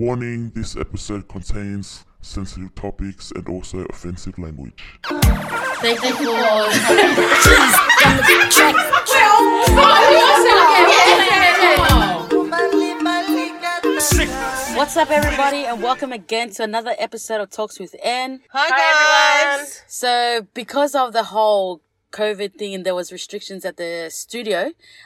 Warning 0.00 0.50
this 0.50 0.76
episode 0.76 1.26
contains 1.26 2.04
sensitive 2.20 2.74
topics 2.74 3.30
and 3.30 3.48
also 3.48 3.78
offensive 3.86 4.38
language. 4.38 4.84
Thank 5.06 6.02
you 6.02 6.12
for. 6.12 6.36
What's 14.76 14.98
up, 14.98 15.10
everybody, 15.10 15.64
and 15.64 15.82
welcome 15.82 16.12
again 16.12 16.50
to 16.50 16.62
another 16.62 16.94
episode 16.98 17.40
of 17.40 17.48
Talks 17.48 17.80
with 17.80 17.96
Ann. 18.04 18.42
Hi, 18.50 19.56
guys. 19.56 19.82
So, 19.86 20.46
because 20.52 20.94
of 20.94 21.14
the 21.14 21.24
whole 21.24 21.80
COVID 22.16 22.50
thing 22.58 22.72
and 22.74 22.84
there 22.86 22.94
was 22.94 23.12
restrictions 23.12 23.62
at 23.64 23.76
the 23.76 24.08
studio, 24.10 24.60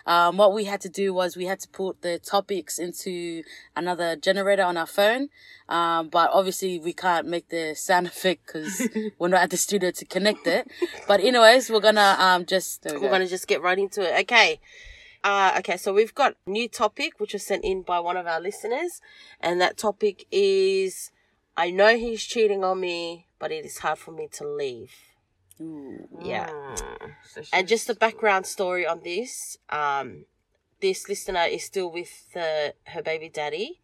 um, 0.06 0.36
what 0.36 0.52
we 0.58 0.64
had 0.72 0.80
to 0.82 0.88
do 0.88 1.06
was 1.12 1.36
we 1.36 1.46
had 1.52 1.60
to 1.60 1.68
put 1.68 2.02
the 2.02 2.18
topics 2.34 2.78
into 2.78 3.42
another 3.74 4.14
generator 4.16 4.62
on 4.62 4.76
our 4.76 4.86
phone. 4.86 5.28
Um, 5.68 6.08
but 6.08 6.30
obviously 6.32 6.78
we 6.78 6.92
can't 6.92 7.26
make 7.26 7.48
the 7.48 7.74
sound 7.74 8.06
effect 8.12 8.46
because 8.46 8.88
we're 9.18 9.28
not 9.34 9.42
at 9.42 9.50
the 9.50 9.56
studio 9.56 9.90
to 9.90 10.04
connect 10.04 10.46
it. 10.46 10.70
But 11.08 11.18
anyways, 11.20 11.70
we're 11.70 11.86
gonna 11.90 12.16
um 12.18 12.46
just 12.46 12.84
we 12.84 12.92
We're 12.92 13.00
go. 13.00 13.08
going 13.08 13.22
to 13.22 13.28
just 13.36 13.46
get 13.46 13.60
right 13.62 13.78
into 13.78 14.00
it. 14.02 14.20
Okay. 14.22 14.60
Uh, 15.22 15.52
okay, 15.58 15.76
so 15.76 15.92
we've 15.92 16.14
got 16.14 16.34
new 16.46 16.66
topic 16.66 17.20
which 17.20 17.34
was 17.34 17.44
sent 17.44 17.62
in 17.62 17.82
by 17.82 18.00
one 18.00 18.16
of 18.16 18.26
our 18.26 18.40
listeners, 18.40 19.02
and 19.38 19.60
that 19.60 19.76
topic 19.76 20.24
is 20.30 21.10
I 21.56 21.70
know 21.70 21.96
he's 21.96 22.22
cheating 22.22 22.64
on 22.64 22.80
me, 22.80 23.26
but 23.38 23.52
it 23.52 23.66
is 23.66 23.78
hard 23.84 23.98
for 23.98 24.12
me 24.12 24.28
to 24.38 24.48
leave. 24.48 25.09
Yeah. 26.20 26.50
And 27.52 27.68
just 27.68 27.86
the 27.86 27.94
background 27.94 28.46
story 28.46 28.86
on 28.86 29.02
this 29.02 29.58
um, 29.68 30.24
this 30.80 31.08
listener 31.08 31.44
is 31.44 31.64
still 31.64 31.90
with 31.90 32.26
uh, 32.34 32.70
her 32.86 33.02
baby 33.02 33.28
daddy. 33.28 33.80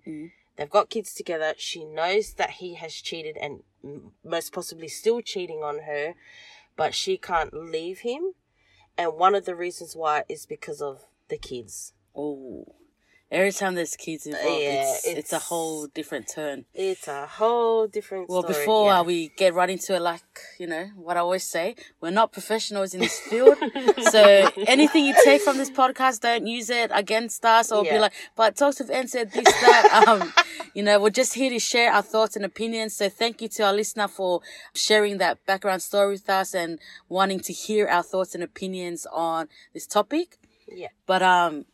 They've 0.57 0.71
got 0.71 0.89
kids 0.91 1.15
together. 1.15 1.55
She 1.59 1.85
knows 1.85 2.33
that 2.35 2.53
he 2.53 2.75
has 2.75 2.95
cheated 2.95 3.37
and 3.37 3.61
most 4.25 4.53
possibly 4.53 4.89
still 4.89 5.21
cheating 5.21 5.63
on 5.63 5.81
her, 5.81 6.15
but 6.77 6.95
she 6.95 7.19
can't 7.19 7.53
leave 7.53 8.01
him. 8.01 8.33
And 8.97 9.15
one 9.15 9.35
of 9.35 9.45
the 9.45 9.55
reasons 9.55 9.95
why 9.95 10.25
is 10.29 10.47
because 10.47 10.81
of 10.81 11.05
the 11.29 11.37
kids. 11.37 11.93
Oh, 12.17 12.75
every 13.31 13.53
time 13.53 13.75
there's 13.75 13.97
kids 13.97 14.27
involved, 14.27 14.47
Yeah, 14.63 14.93
it's, 14.95 15.07
it's 15.07 15.33
a 15.33 15.39
whole 15.39 15.87
different 15.89 16.29
turn. 16.33 16.65
It's 16.75 17.09
a 17.09 17.27
whole 17.27 17.87
different 17.87 18.29
Well, 18.29 18.43
story. 18.43 18.55
before 18.55 18.87
yeah. 18.91 19.01
uh, 19.01 19.05
we 19.05 19.29
get 19.37 19.55
right 19.55 19.69
into 19.71 19.95
it, 19.95 20.01
like, 20.01 20.23
you 20.59 20.67
know, 20.67 20.87
what 20.97 21.17
I 21.17 21.21
always 21.21 21.45
say, 21.45 21.77
we're 22.01 22.11
not 22.11 22.33
professionals 22.33 22.95
in 22.95 23.01
this 23.01 23.19
field. 23.19 23.57
so 24.11 24.51
anything 24.67 25.05
you 25.05 25.15
take 25.25 25.43
from 25.43 25.57
this 25.59 25.71
podcast, 25.71 26.21
don't 26.21 26.47
use 26.47 26.71
it 26.71 26.91
against 26.95 27.45
us 27.45 27.73
or 27.73 27.83
be 27.83 27.99
like, 27.99 28.13
but 28.37 28.57
Talks 28.57 28.79
with 28.79 28.91
Ann 28.91 29.09
said 29.09 29.33
this, 29.33 29.45
that. 29.45 30.05
Um, 30.07 30.33
you 30.75 30.83
know, 30.83 31.01
we're 31.01 31.11
just 31.11 31.35
here 31.35 31.49
to 31.51 31.59
share 31.59 31.91
our 31.93 32.03
thoughts 32.03 32.37
and 32.37 32.45
opinions. 32.45 32.95
So 32.95 33.09
thank 33.09 33.41
you 33.41 33.49
to 33.49 33.63
our 33.65 33.73
listener 33.73 34.09
for 34.09 34.41
sharing 34.75 35.19
that 35.19 35.45
background 35.47 35.83
story 35.83 36.13
with 36.13 36.29
us 36.29 36.55
and 36.55 36.79
wanting 37.09 37.41
to 37.41 37.53
hear 37.53 37.87
our 37.89 38.03
thoughts 38.03 38.35
and 38.35 38.43
opinions 38.45 39.07
on 39.11 39.49
this 39.73 39.87
topic. 39.87 40.37
Yeah. 40.69 40.89
But, 41.07 41.23
um, 41.23 41.65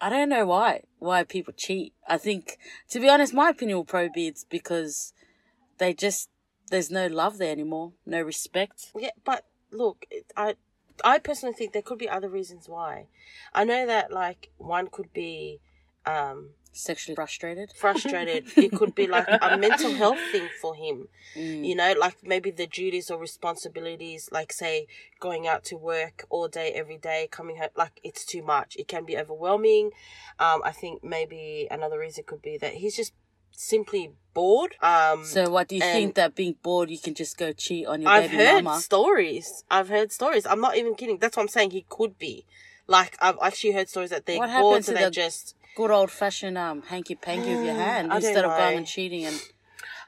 I 0.00 0.08
don't 0.08 0.28
know 0.28 0.46
why, 0.46 0.84
why 0.98 1.24
people 1.24 1.52
cheat. 1.54 1.92
I 2.08 2.16
think, 2.16 2.58
to 2.90 3.00
be 3.00 3.08
honest, 3.08 3.34
my 3.34 3.50
opinion 3.50 3.78
will 3.78 3.84
probably 3.84 4.10
be 4.14 4.26
it's 4.28 4.44
because 4.44 5.12
they 5.78 5.92
just, 5.92 6.30
there's 6.70 6.90
no 6.90 7.06
love 7.06 7.38
there 7.38 7.52
anymore, 7.52 7.92
no 8.06 8.22
respect. 8.22 8.90
Yeah, 8.96 9.10
but 9.24 9.44
look, 9.70 10.06
I 10.36 10.54
I 11.04 11.18
personally 11.18 11.54
think 11.54 11.72
there 11.72 11.82
could 11.82 11.98
be 11.98 12.08
other 12.08 12.28
reasons 12.28 12.68
why. 12.68 13.06
I 13.54 13.64
know 13.64 13.86
that 13.86 14.12
like 14.12 14.50
one 14.58 14.88
could 14.88 15.12
be 15.12 15.60
um 16.06 16.50
Sexually 16.72 17.16
frustrated. 17.16 17.72
frustrated. 17.76 18.46
it 18.56 18.72
could 18.72 18.94
be 18.94 19.06
like 19.06 19.26
a 19.28 19.56
mental 19.58 19.92
health 19.94 20.20
thing 20.30 20.48
for 20.60 20.74
him. 20.74 21.08
Mm. 21.36 21.64
You 21.66 21.74
know, 21.74 21.94
like 21.98 22.18
maybe 22.22 22.50
the 22.50 22.66
duties 22.66 23.10
or 23.10 23.18
responsibilities, 23.18 24.28
like 24.32 24.52
say 24.52 24.86
going 25.18 25.46
out 25.46 25.64
to 25.64 25.76
work 25.76 26.24
all 26.30 26.48
day, 26.48 26.72
every 26.72 26.96
day, 26.98 27.28
coming 27.30 27.56
home, 27.56 27.68
like 27.76 28.00
it's 28.02 28.24
too 28.24 28.42
much. 28.42 28.76
It 28.76 28.88
can 28.88 29.04
be 29.04 29.16
overwhelming. 29.18 29.90
Um, 30.38 30.62
I 30.64 30.70
think 30.72 31.02
maybe 31.04 31.66
another 31.70 31.98
reason 31.98 32.24
could 32.26 32.42
be 32.42 32.56
that 32.58 32.74
he's 32.74 32.96
just 32.96 33.12
simply 33.52 34.12
bored. 34.32 34.74
Um, 34.80 35.24
So 35.24 35.50
what 35.50 35.68
do 35.68 35.74
you 35.74 35.82
think 35.82 36.14
that 36.14 36.34
being 36.34 36.54
bored, 36.62 36.88
you 36.88 36.98
can 36.98 37.14
just 37.14 37.36
go 37.36 37.52
cheat 37.52 37.86
on 37.86 38.00
your 38.02 38.10
I've 38.10 38.30
baby 38.30 38.44
heard 38.44 38.64
mama? 38.64 38.80
stories. 38.80 39.64
I've 39.70 39.88
heard 39.88 40.12
stories. 40.12 40.46
I'm 40.46 40.60
not 40.60 40.76
even 40.76 40.94
kidding. 40.94 41.18
That's 41.18 41.36
what 41.36 41.42
I'm 41.42 41.48
saying. 41.48 41.72
He 41.72 41.84
could 41.88 42.18
be. 42.18 42.46
Like 42.90 43.16
I've 43.20 43.38
actually 43.40 43.70
heard 43.70 43.88
stories 43.88 44.10
that 44.10 44.26
they're 44.26 44.38
What 44.38 44.50
bored, 44.60 44.84
so 44.84 44.92
to 44.92 44.98
they 44.98 45.04
the- 45.04 45.10
just 45.10 45.54
Good 45.76 45.92
old 45.92 46.10
fashioned 46.10 46.58
um 46.58 46.82
hanky 46.82 47.14
panky 47.14 47.54
with 47.54 47.64
your 47.64 47.74
hand 47.74 48.12
I 48.12 48.16
instead 48.16 48.44
of 48.44 48.50
going 48.56 48.78
and 48.78 48.86
cheating 48.86 49.24
and 49.24 49.40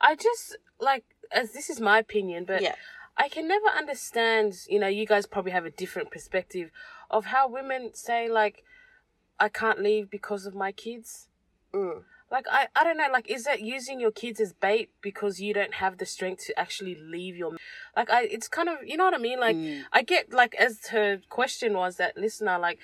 I 0.00 0.16
just 0.16 0.58
like 0.80 1.04
as 1.30 1.52
this 1.52 1.70
is 1.70 1.80
my 1.80 1.98
opinion, 2.00 2.44
but 2.44 2.60
yeah. 2.60 2.74
I 3.16 3.28
can 3.28 3.46
never 3.46 3.68
understand. 3.68 4.54
You 4.68 4.80
know, 4.80 4.88
you 4.88 5.06
guys 5.06 5.26
probably 5.26 5.52
have 5.52 5.64
a 5.64 5.70
different 5.70 6.10
perspective 6.10 6.70
of 7.08 7.26
how 7.26 7.48
women 7.48 7.94
say 7.94 8.28
like, 8.28 8.64
"I 9.38 9.48
can't 9.48 9.80
leave 9.80 10.10
because 10.10 10.44
of 10.44 10.54
my 10.54 10.72
kids." 10.72 11.28
Mm. 11.72 12.02
Like 12.32 12.46
I, 12.50 12.66
I 12.74 12.82
don't 12.82 12.96
know. 12.96 13.08
Like, 13.12 13.30
is 13.30 13.44
that 13.44 13.60
using 13.60 14.00
your 14.00 14.10
kids 14.10 14.40
as 14.40 14.54
bait 14.54 14.90
because 15.02 15.40
you 15.40 15.52
don't 15.52 15.74
have 15.74 15.98
the 15.98 16.06
strength 16.06 16.46
to 16.46 16.58
actually 16.58 16.96
leave 16.96 17.36
your? 17.36 17.52
Like, 17.94 18.10
I, 18.10 18.22
it's 18.22 18.48
kind 18.48 18.68
of 18.70 18.76
you 18.84 18.96
know 18.96 19.04
what 19.04 19.14
I 19.14 19.18
mean. 19.18 19.38
Like, 19.38 19.56
Mm. 19.56 19.82
I 19.92 20.02
get 20.02 20.32
like 20.32 20.54
as 20.56 20.88
her 20.88 21.20
question 21.28 21.74
was 21.74 21.96
that 21.98 22.16
listener 22.16 22.58
like, 22.58 22.78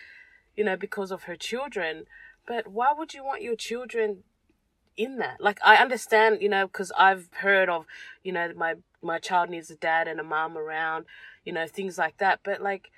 you 0.57 0.65
know, 0.65 0.77
because 0.77 1.11
of 1.11 1.25
her 1.25 1.35
children, 1.37 2.05
but 2.47 2.69
why 2.69 2.93
would 2.97 3.15
you 3.15 3.25
want 3.25 3.43
your 3.43 3.57
children 3.57 4.25
in 4.99 5.19
that. 5.19 5.41
Like 5.41 5.61
I 5.65 5.77
understand, 5.77 6.43
you 6.43 6.49
know, 6.49 6.67
because 6.67 6.93
I've 6.99 7.31
heard 7.41 7.71
of, 7.71 7.87
you 8.23 8.33
know, 8.33 8.53
my 8.55 8.75
my 9.01 9.19
child 9.19 9.49
needs 9.49 9.71
a 9.71 9.77
dad 9.77 10.09
and 10.09 10.21
a 10.21 10.25
mom 10.25 10.59
around, 10.59 11.07
you 11.45 11.53
know, 11.53 11.67
things 11.67 11.97
like 11.97 12.19
that. 12.19 12.41
But 12.43 12.61
like, 12.61 12.91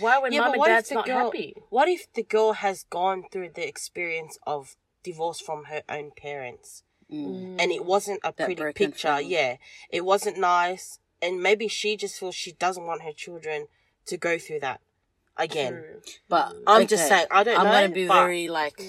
why 0.00 0.18
when 0.18 0.32
Yeah, 0.32 0.40
mom 0.40 0.54
and 0.54 0.64
dad's 0.64 0.90
not 0.90 1.06
girl- 1.06 1.26
happy? 1.26 1.54
What 1.68 1.88
if 1.88 2.12
the 2.14 2.22
girl 2.22 2.54
has 2.54 2.84
gone 2.84 3.24
through 3.30 3.50
the 3.54 3.68
experience 3.68 4.38
of 4.46 4.76
divorce 5.02 5.40
from 5.40 5.64
her 5.64 5.82
own 5.88 6.12
parents, 6.16 6.82
mm. 7.12 7.56
and 7.58 7.70
it 7.72 7.84
wasn't 7.84 8.20
a 8.24 8.32
That 8.36 8.46
pretty 8.46 8.72
picture? 8.72 9.08
family. 9.08 9.26
Yeah, 9.26 9.56
it 9.90 10.04
wasn't 10.04 10.38
nice, 10.38 10.98
and 11.22 11.40
maybe 11.42 11.68
she 11.68 11.96
just 11.96 12.18
feels 12.18 12.34
she 12.34 12.52
doesn't 12.52 12.84
want 12.86 13.02
her 13.02 13.12
children 13.12 13.66
to 14.06 14.16
go 14.16 14.38
through 14.38 14.60
that 14.60 14.80
again. 15.36 15.72
True. 15.72 16.00
But 16.28 16.52
I'm 16.66 16.86
just 16.86 17.06
saying, 17.08 17.26
I 17.30 17.44
don't 17.44 17.58
I'm 17.58 17.64
know, 17.66 17.70
gonna 17.72 17.88
be 17.90 18.06
but- 18.08 18.14
very 18.14 18.48
like 18.48 18.82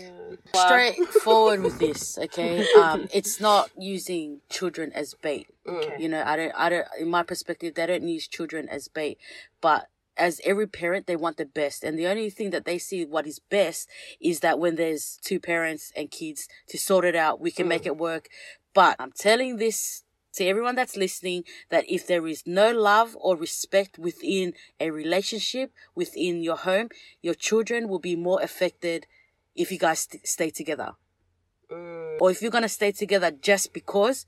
Well, 0.54 0.68
straightforward 0.68 1.62
with 1.62 1.80
this, 1.80 2.18
okay? 2.26 2.66
Um, 2.74 3.08
it's 3.14 3.40
not 3.40 3.70
using 3.78 4.42
children 4.50 4.92
as 4.94 5.14
bait. 5.14 5.48
Okay. 5.68 5.96
You 6.02 6.10
know, 6.10 6.24
I 6.26 6.36
don't, 6.36 6.54
I 6.58 6.70
don't. 6.70 6.88
In 7.00 7.10
my 7.10 7.22
perspective, 7.24 7.76
they 7.76 7.86
don't 7.86 8.08
use 8.08 8.28
children 8.28 8.68
as 8.70 8.88
bait, 8.88 9.18
but 9.62 9.88
as 10.20 10.42
every 10.44 10.68
parent, 10.68 11.08
they 11.08 11.16
want 11.16 11.38
the 11.38 11.46
best, 11.46 11.84
and 11.84 11.98
the 11.98 12.08
only 12.08 12.30
thing 12.30 12.50
that 12.52 12.66
they 12.66 12.78
see 12.78 13.06
what 13.06 13.26
is 13.26 13.40
best 13.40 13.90
is 14.20 14.42
that 14.42 14.60
when 14.60 14.76
there's 14.76 15.18
two 15.24 15.40
parents 15.40 15.92
and 15.96 16.12
kids 16.12 16.48
to 16.68 16.78
sort 16.78 17.06
it 17.06 17.16
out, 17.16 17.40
we 17.40 17.52
can 17.52 17.68
make 17.68 17.86
it 17.86 17.98
work. 17.98 18.28
But 18.74 18.98
I'm 19.00 19.12
telling 19.12 19.58
this 19.58 20.04
to 20.34 20.46
everyone 20.46 20.76
that's 20.76 20.96
listening 20.96 21.44
that 21.70 21.86
if 21.90 22.06
there 22.06 22.28
is 22.28 22.44
no 22.46 22.72
love 22.72 23.18
or 23.20 23.36
respect 23.36 23.98
within 23.98 24.54
a 24.80 24.92
relationship, 24.92 25.72
within 25.96 26.44
your 26.44 26.58
home, 26.58 26.90
your 27.22 27.34
children 27.34 27.88
will 27.88 28.00
be 28.00 28.16
more 28.16 28.42
affected 28.42 29.08
if 29.56 29.72
you 29.72 29.80
guys 29.80 30.02
st- 30.02 30.28
stay 30.28 30.50
together. 30.50 30.92
Mm. 31.72 32.18
Or 32.20 32.32
if 32.32 32.42
you're 32.42 32.52
going 32.52 32.64
to 32.64 32.70
stay 32.70 32.92
together 32.92 33.32
just 33.32 33.74
because, 33.74 34.26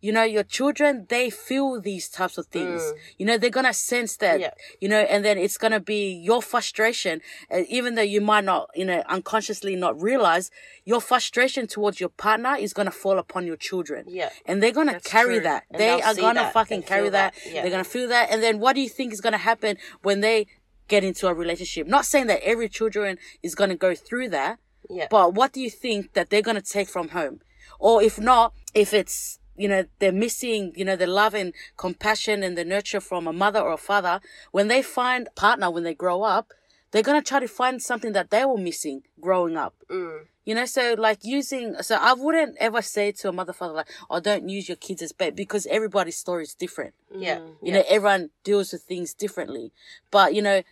you 0.00 0.12
know, 0.12 0.22
your 0.22 0.42
children, 0.44 1.06
they 1.08 1.28
feel 1.30 1.80
these 1.80 2.08
types 2.08 2.38
of 2.38 2.46
things. 2.46 2.92
You 3.18 3.26
know, 3.26 3.36
they're 3.38 3.50
going 3.50 3.66
to 3.66 3.72
sense 3.72 4.16
that, 4.18 4.38
Yeah. 4.40 4.50
you 4.80 4.88
know, 4.88 5.00
and 5.00 5.24
then 5.24 5.38
it's 5.38 5.58
going 5.58 5.72
to 5.72 5.80
be 5.80 6.12
your 6.12 6.40
frustration. 6.40 7.20
Uh, 7.52 7.62
even 7.68 7.94
though 7.96 8.02
you 8.02 8.20
might 8.20 8.44
not, 8.44 8.70
you 8.74 8.84
know, 8.84 9.02
unconsciously 9.08 9.74
not 9.76 10.00
realize, 10.00 10.50
your 10.84 11.00
frustration 11.00 11.66
towards 11.66 11.98
your 12.00 12.08
partner 12.10 12.56
is 12.56 12.72
going 12.72 12.86
to 12.86 12.92
fall 12.92 13.18
upon 13.18 13.46
your 13.46 13.56
children. 13.56 14.04
Yeah. 14.08 14.30
And 14.46 14.62
they're 14.62 14.72
going 14.72 14.86
to 14.86 14.94
That's 14.94 15.06
carry 15.10 15.34
true. 15.36 15.44
that. 15.44 15.64
And 15.70 15.80
they 15.80 15.90
are 15.90 16.14
going 16.14 16.36
to 16.36 16.42
that. 16.42 16.52
fucking 16.52 16.82
carry 16.84 17.08
that. 17.10 17.34
that. 17.34 17.52
Yeah. 17.52 17.62
They're 17.62 17.70
going 17.70 17.84
to 17.84 17.90
feel 17.90 18.08
that. 18.08 18.30
And 18.30 18.42
then 18.42 18.58
what 18.60 18.74
do 18.74 18.80
you 18.80 18.88
think 18.88 19.12
is 19.12 19.20
going 19.20 19.32
to 19.32 19.38
happen 19.38 19.76
when 20.02 20.20
they 20.20 20.46
get 20.86 21.02
into 21.04 21.26
a 21.26 21.34
relationship? 21.34 21.86
Not 21.86 22.04
saying 22.06 22.28
that 22.28 22.40
every 22.42 22.68
children 22.68 23.18
is 23.42 23.54
going 23.54 23.70
to 23.70 23.76
go 23.76 23.94
through 23.94 24.28
that. 24.30 24.58
Yeah. 24.88 25.08
But 25.10 25.34
what 25.34 25.52
do 25.52 25.60
you 25.60 25.70
think 25.70 26.14
that 26.14 26.30
they're 26.30 26.42
going 26.42 26.56
to 26.56 26.62
take 26.62 26.88
from 26.88 27.08
home? 27.08 27.40
Or 27.78 28.02
if 28.02 28.18
not, 28.18 28.54
if 28.74 28.94
it's, 28.94 29.37
you 29.58 29.68
know, 29.68 29.84
they're 29.98 30.12
missing, 30.12 30.72
you 30.76 30.84
know, 30.84 30.96
the 30.96 31.06
love 31.06 31.34
and 31.34 31.52
compassion 31.76 32.42
and 32.42 32.56
the 32.56 32.64
nurture 32.64 33.00
from 33.00 33.26
a 33.26 33.32
mother 33.32 33.60
or 33.60 33.72
a 33.72 33.78
father, 33.78 34.20
when 34.52 34.68
they 34.68 34.82
find 34.82 35.28
partner 35.34 35.70
when 35.70 35.82
they 35.82 35.94
grow 35.94 36.22
up, 36.22 36.52
they're 36.90 37.02
going 37.02 37.20
to 37.20 37.28
try 37.28 37.40
to 37.40 37.48
find 37.48 37.82
something 37.82 38.12
that 38.12 38.30
they 38.30 38.44
were 38.44 38.56
missing 38.56 39.02
growing 39.20 39.56
up. 39.56 39.74
Mm. 39.90 40.20
You 40.44 40.54
know, 40.54 40.64
so 40.64 40.94
like 40.96 41.18
using, 41.24 41.74
so 41.82 41.96
I 41.96 42.14
wouldn't 42.14 42.56
ever 42.58 42.80
say 42.80 43.12
to 43.12 43.28
a 43.28 43.32
mother, 43.32 43.52
father, 43.52 43.74
like, 43.74 43.90
oh, 44.08 44.20
don't 44.20 44.48
use 44.48 44.66
your 44.66 44.76
kids 44.76 45.02
as 45.02 45.12
bait 45.12 45.36
because 45.36 45.66
everybody's 45.66 46.16
story 46.16 46.44
is 46.44 46.54
different. 46.54 46.94
Yeah. 47.14 47.40
You 47.62 47.72
know, 47.72 47.82
everyone 47.86 48.30
deals 48.44 48.72
with 48.72 48.82
things 48.82 49.12
differently. 49.12 49.72
But, 50.10 50.34
you 50.34 50.40
know, 50.40 50.62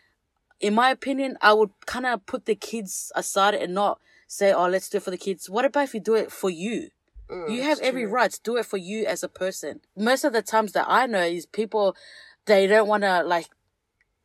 in 0.60 0.74
my 0.74 0.90
opinion, 0.90 1.36
I 1.42 1.52
would 1.52 1.70
kind 1.84 2.06
of 2.06 2.24
put 2.24 2.46
the 2.46 2.54
kids 2.54 3.12
aside 3.14 3.54
and 3.54 3.74
not 3.74 4.00
say, 4.26 4.52
oh, 4.52 4.66
let's 4.66 4.88
do 4.88 4.96
it 4.96 5.02
for 5.02 5.10
the 5.10 5.18
kids. 5.18 5.50
What 5.50 5.66
about 5.66 5.84
if 5.84 5.94
you 5.94 6.00
do 6.00 6.14
it 6.14 6.32
for 6.32 6.48
you? 6.48 6.88
You 7.30 7.62
have 7.62 7.80
every 7.80 8.06
right 8.06 8.30
to 8.30 8.40
do 8.42 8.56
it 8.56 8.66
for 8.66 8.76
you 8.76 9.04
as 9.06 9.22
a 9.22 9.28
person. 9.28 9.80
Most 9.96 10.24
of 10.24 10.32
the 10.32 10.42
times 10.42 10.72
that 10.72 10.86
I 10.88 11.06
know 11.06 11.22
is 11.22 11.46
people, 11.46 11.96
they 12.46 12.66
don't 12.66 12.88
want 12.88 13.02
to 13.02 13.22
like 13.22 13.48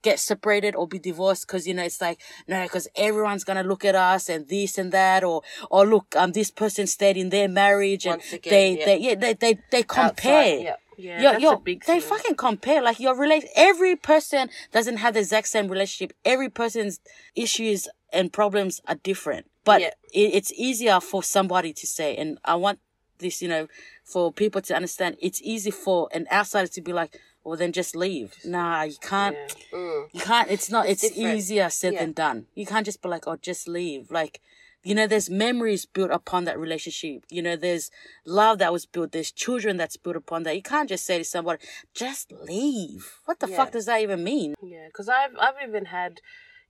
get 0.02 0.20
separated 0.20 0.76
or 0.76 0.88
be 0.88 0.98
divorced 0.98 1.46
because 1.46 1.68
you 1.68 1.74
know 1.76 1.84
it's 1.84 2.02
like 2.02 2.20
no 2.48 2.64
because 2.64 2.88
everyone's 2.96 3.44
gonna 3.44 3.64
look 3.64 3.86
at 3.86 3.94
us 3.94 4.30
and 4.30 4.48
this 4.48 4.78
and 4.80 4.92
that 4.92 5.24
or 5.24 5.44
or 5.70 5.86
look 5.86 6.16
um 6.16 6.32
this 6.32 6.50
person 6.50 6.88
stayed 6.88 7.18
in 7.18 7.30
their 7.30 7.48
marriage 7.48 8.08
and 8.08 8.20
again, 8.34 8.40
they 8.50 8.80
yeah. 8.80 8.86
they 8.86 8.98
yeah 8.98 9.16
they 9.16 9.34
they, 9.34 9.60
they 9.70 9.84
compare 9.84 10.40
Outside, 10.42 10.64
yeah. 10.64 10.76
Yeah, 10.98 11.22
Yo- 11.22 11.32
that's 11.32 11.44
yo, 11.44 11.52
a 11.54 11.60
big 11.60 11.86
they 11.86 12.00
thing. 12.00 12.10
fucking 12.10 12.36
compare 12.36 12.82
like 12.82 13.00
your 13.00 13.16
relate 13.16 13.46
every 13.56 13.96
person 13.96 14.50
doesn't 14.72 14.98
have 14.98 15.14
the 15.14 15.20
exact 15.20 15.48
same 15.48 15.68
relationship 15.68 16.16
every 16.26 16.50
person's 16.50 17.00
issues 17.36 17.88
and 18.12 18.34
problems 18.34 18.82
are 18.88 18.96
different 18.96 19.50
but 19.64 19.82
Yeah. 19.82 19.88
it, 20.14 20.34
it's 20.34 20.52
easier 20.54 21.00
for 21.00 21.22
somebody 21.24 21.74
to 21.74 21.86
say 21.88 22.16
and 22.16 22.40
i 22.44 22.56
want 22.56 22.80
this 23.22 23.42
you 23.42 23.48
know 23.48 23.68
for 24.04 24.32
people 24.34 24.62
to 24.62 24.76
understand 24.76 25.16
it's 25.22 25.42
easy 25.42 25.72
for 25.72 26.10
an 26.14 26.28
outsider 26.32 26.68
to 26.68 26.82
be 26.82 26.92
like 26.94 27.18
well 27.44 27.58
then 27.58 27.72
just 27.72 27.96
leave 27.96 28.36
nah 28.46 28.84
you 28.84 28.96
can't 29.02 29.36
Yeah. 29.72 30.04
you 30.14 30.20
can't 30.20 30.52
it's 30.52 30.70
not 30.70 30.88
it's, 30.88 31.02
different. 31.02 31.36
easier 31.38 31.70
said 31.70 31.94
Yeah. 31.94 32.02
than 32.02 32.12
done 32.14 32.48
you 32.56 32.66
can't 32.66 32.86
just 32.86 33.02
be 33.02 33.10
like 33.10 33.28
oh 33.28 33.38
just 33.38 33.68
leave 33.68 34.12
like 34.12 34.42
you 34.84 34.96
know 34.96 35.06
there's 35.08 35.30
memories 35.30 35.86
built 35.86 36.10
upon 36.12 36.46
that 36.46 36.58
relationship 36.60 37.24
you 37.30 37.42
know 37.42 37.56
there's 37.56 37.90
love 38.26 38.58
that 38.58 38.74
was 38.74 38.86
built 38.86 39.12
there's 39.12 39.32
children 39.32 39.78
that's 39.78 39.96
built 39.98 40.16
upon 40.16 40.44
that 40.44 40.56
you 40.56 40.62
can't 40.64 40.90
just 40.90 41.06
say 41.06 41.18
to 41.20 41.24
somebody 41.24 41.64
just 41.94 42.32
leave 42.32 43.20
what 43.26 43.40
the 43.40 43.48
Yeah. 43.48 43.58
fuck 43.58 43.72
does 43.72 43.86
that 43.86 44.02
even 44.02 44.24
mean 44.24 44.56
Yeah, 44.62 44.88
because 44.88 45.08
I've 45.10 45.36
I've 45.40 45.56
even 45.68 45.86
had, 45.86 46.20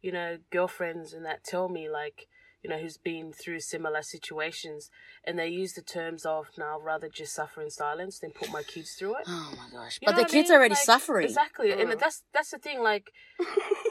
you 0.01 0.11
know, 0.11 0.39
girlfriends 0.51 1.13
and 1.13 1.25
that 1.25 1.43
tell 1.43 1.69
me 1.69 1.87
like, 1.89 2.27
you 2.63 2.69
know, 2.69 2.77
who's 2.77 2.97
been 2.97 3.33
through 3.33 3.59
similar 3.59 4.01
situations, 4.03 4.89
and 5.25 5.37
they 5.39 5.47
use 5.47 5.73
the 5.73 5.81
terms 5.81 6.25
of, 6.25 6.47
"Now, 6.57 6.79
rather 6.79 7.09
just 7.09 7.33
suffer 7.33 7.61
in 7.61 7.69
silence 7.71 8.19
than 8.19 8.31
put 8.31 8.51
my 8.51 8.63
kids 8.63 8.93
through 8.93 9.15
it." 9.17 9.23
oh 9.27 9.53
my 9.57 9.67
gosh 9.77 9.97
You 10.01 10.05
but 10.07 10.15
the 10.15 10.21
what 10.23 10.31
I 10.31 10.33
kids 10.33 10.49
mean? 10.49 10.55
are 10.55 10.59
already 10.59 10.73
Like, 10.75 10.83
suffering 10.83 11.25
Exactly, 11.27 11.69
Mm. 11.69 11.91
and 11.91 11.99
that's 11.99 12.23
that's 12.33 12.51
the 12.51 12.59
thing. 12.59 12.81
Like, 12.83 13.11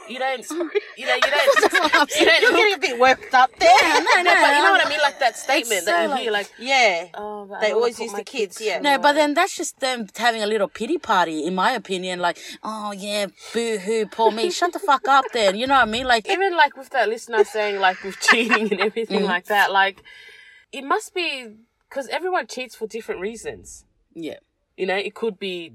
you 0.09 0.19
don't, 0.25 0.49
you 0.97 1.05
know, 1.05 1.15
you 1.15 1.21
don't, 1.21 2.09
you 2.19 2.25
don't 2.25 2.41
You're 2.41 2.51
look. 2.51 2.59
getting 2.59 2.73
a 2.75 2.77
bit 2.79 2.99
worked 2.99 3.33
up 3.33 3.51
there. 3.59 3.77
no, 3.81 3.99
no, 3.99 4.23
No, 4.23 4.33
but 4.41 4.55
you 4.55 4.63
know 4.63 4.71
what 4.71 4.85
I 4.85 4.89
mean? 4.89 4.99
Like 5.01 5.19
that 5.19 5.37
statement 5.37 5.85
that 5.85 5.95
so 5.97 6.01
you 6.03 6.07
like- 6.09 6.21
hear, 6.21 6.31
like, 6.31 6.49
Yeah. 6.57 7.07
oh, 7.15 7.57
They 7.61 7.71
always 7.73 7.99
use 7.99 8.13
the 8.13 8.23
kids, 8.23 8.59
yeah. 8.61 8.79
No, 8.79 8.97
but 8.99 9.13
then 9.13 9.33
that's 9.33 9.55
just 9.55 9.79
them 9.79 10.07
having 10.17 10.41
a 10.41 10.47
little 10.47 10.67
pity 10.67 10.97
party, 10.97 11.45
in 11.45 11.55
my 11.55 11.71
opinion. 11.73 12.19
Like, 12.19 12.37
oh 12.63 12.91
yeah, 12.93 13.27
boo 13.53 13.77
hoo, 13.79 14.05
poor 14.05 14.31
me. 14.31 14.49
Shut 14.51 14.73
the 14.73 14.79
fuck 14.79 15.07
up, 15.07 15.25
then. 15.33 15.55
You 15.57 15.67
know 15.67 15.75
what 15.75 15.87
I 15.87 15.91
mean? 15.91 16.05
Like, 16.07 16.29
even 16.29 16.55
like 16.55 16.77
with 16.77 16.89
that 16.91 17.09
listener 17.09 17.43
saying 17.43 17.79
like 17.79 18.01
with 18.03 18.19
cheating 18.19 18.60
and 18.71 18.79
Mm. 18.79 18.85
everything 18.87 19.23
like 19.23 19.45
that, 19.45 19.71
like 19.71 20.01
it 20.71 20.83
must 20.83 21.13
be 21.13 21.47
because 21.89 22.07
everyone 22.09 22.47
cheats 22.47 22.75
for 22.75 22.87
different 22.87 23.21
reasons. 23.21 23.85
yeah, 24.13 24.39
You 24.77 24.85
know, 24.87 24.95
it 24.97 25.13
could 25.15 25.37
be 25.39 25.73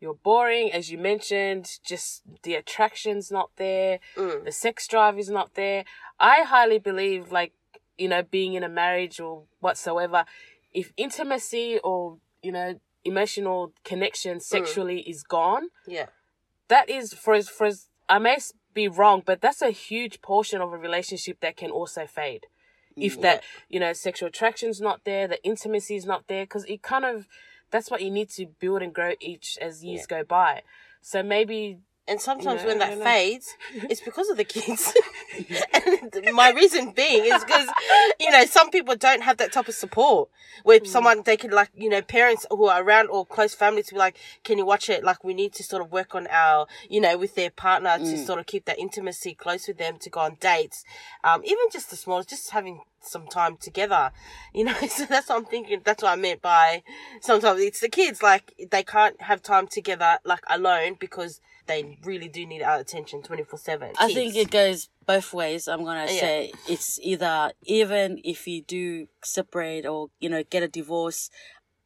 you're 0.00 0.14
boring, 0.14 0.72
as 0.72 0.90
you 0.90 0.96
mentioned, 0.98 1.78
just 1.84 2.22
the 2.42 2.54
attraction's 2.54 3.30
not 3.30 3.50
there, 3.56 3.98
Mm. 4.16 4.44
the 4.44 4.52
sex 4.52 4.86
drive 4.86 5.18
is 5.18 5.28
not 5.28 5.54
there. 5.54 5.84
I 6.18 6.42
highly 6.44 6.78
believe, 6.78 7.30
like, 7.32 7.52
you 7.98 8.08
know, 8.08 8.22
being 8.22 8.54
in 8.54 8.62
a 8.62 8.68
marriage 8.68 9.20
or 9.20 9.44
whatsoever, 9.60 10.24
if 10.72 10.92
intimacy 10.96 11.78
or, 11.84 12.16
you 12.42 12.50
know, 12.52 12.80
emotional 13.04 13.72
connection 13.84 14.40
sexually 14.40 15.00
is 15.00 15.22
gone, 15.22 15.68
Yeah. 15.86 16.06
that 16.68 16.88
is 16.88 17.12
for 17.12 17.34
as 17.34 17.48
for 17.48 17.66
as 17.66 17.88
I 18.08 18.18
may 18.18 18.38
be 18.74 18.88
wrong, 18.88 19.22
but 19.24 19.40
that's 19.40 19.62
a 19.62 19.70
huge 19.70 20.22
portion 20.22 20.60
of 20.60 20.72
a 20.72 20.78
relationship 20.78 21.40
that 21.40 21.56
can 21.56 21.70
also 21.70 22.06
fade. 22.06 22.46
If 22.96 23.18
mm, 23.18 23.22
that 23.22 23.42
you 23.68 23.80
know 23.80 23.92
sexual 23.92 24.28
attraction's 24.28 24.80
not 24.80 25.04
there, 25.04 25.28
the 25.28 25.42
intimacy 25.44 25.96
is 25.96 26.06
not 26.06 26.26
there, 26.28 26.44
because 26.44 26.64
it 26.64 26.82
kind 26.82 27.04
of 27.04 27.26
that's 27.70 27.90
what 27.90 28.02
you 28.02 28.10
need 28.10 28.30
to 28.30 28.46
build 28.46 28.82
and 28.82 28.92
grow 28.92 29.14
each 29.20 29.56
as 29.60 29.84
years 29.84 30.06
go 30.06 30.24
by. 30.24 30.62
So 31.00 31.22
maybe 31.22 31.78
And 32.10 32.20
sometimes 32.20 32.62
Yeah, 32.62 32.66
when 32.66 32.78
that 32.78 32.98
fades, 32.98 33.56
it's 33.88 34.00
because 34.00 34.28
of 34.30 34.36
the 34.36 34.42
kids. 34.42 34.92
and 35.72 36.34
my 36.34 36.50
reason 36.50 36.90
being 36.90 37.24
is 37.24 37.44
because, 37.44 37.68
you 38.18 38.30
know, 38.32 38.44
some 38.46 38.70
people 38.70 38.96
don't 38.96 39.22
have 39.22 39.36
that 39.36 39.52
type 39.52 39.68
of 39.68 39.74
support 39.74 40.28
where 40.64 40.84
someone, 40.84 41.22
they 41.24 41.36
can 41.36 41.52
like, 41.52 41.70
you 41.72 41.88
know, 41.88 42.02
parents 42.02 42.46
who 42.50 42.66
are 42.66 42.82
around 42.82 43.08
or 43.10 43.24
close 43.24 43.54
family 43.54 43.84
to 43.84 43.94
be 43.94 43.98
like, 43.98 44.18
can 44.42 44.58
you 44.58 44.66
watch 44.66 44.90
it? 44.90 45.04
Like 45.04 45.22
we 45.22 45.34
need 45.34 45.52
to 45.54 45.62
sort 45.62 45.82
of 45.82 45.92
work 45.92 46.16
on 46.16 46.26
our, 46.26 46.66
you 46.88 47.00
know, 47.00 47.16
with 47.16 47.36
their 47.36 47.50
partner 47.50 47.96
to 47.98 48.18
sort 48.18 48.40
of 48.40 48.46
keep 48.46 48.64
that 48.64 48.80
intimacy 48.80 49.34
close 49.34 49.68
with 49.68 49.78
them 49.78 49.96
to 49.98 50.10
go 50.10 50.20
on 50.20 50.36
dates. 50.40 50.84
Um, 51.22 51.42
even 51.44 51.64
just 51.72 51.90
the 51.90 51.96
small, 51.96 52.24
just 52.24 52.50
having 52.50 52.80
some 53.00 53.28
time 53.28 53.56
together, 53.56 54.10
you 54.52 54.64
know, 54.64 54.74
so 54.88 55.04
that's 55.06 55.28
what 55.28 55.38
I'm 55.38 55.44
thinking. 55.44 55.80
That's 55.84 56.02
what 56.02 56.12
I 56.12 56.16
meant 56.16 56.42
by 56.42 56.82
sometimes 57.20 57.60
it's 57.60 57.80
the 57.80 57.88
kids, 57.88 58.20
like 58.20 58.52
they 58.70 58.82
can't 58.82 59.22
have 59.22 59.42
time 59.42 59.68
together, 59.68 60.18
like 60.24 60.42
alone 60.48 60.96
because 60.98 61.40
they 61.70 61.98
really 62.04 62.28
do 62.28 62.44
need 62.46 62.62
our 62.62 62.78
attention 62.80 63.22
24 63.22 63.58
7. 63.58 63.92
I 63.98 64.12
think 64.12 64.34
it 64.34 64.50
goes 64.50 64.88
both 65.06 65.32
ways. 65.32 65.68
I'm 65.68 65.84
gonna 65.84 66.10
Yeah. 66.12 66.20
say 66.20 66.52
it's 66.68 66.98
either 67.00 67.52
even 67.62 68.20
if 68.24 68.46
you 68.48 68.62
do 68.62 69.06
separate 69.22 69.86
or 69.86 70.08
you 70.18 70.28
know 70.28 70.42
get 70.42 70.62
a 70.64 70.68
divorce, 70.68 71.30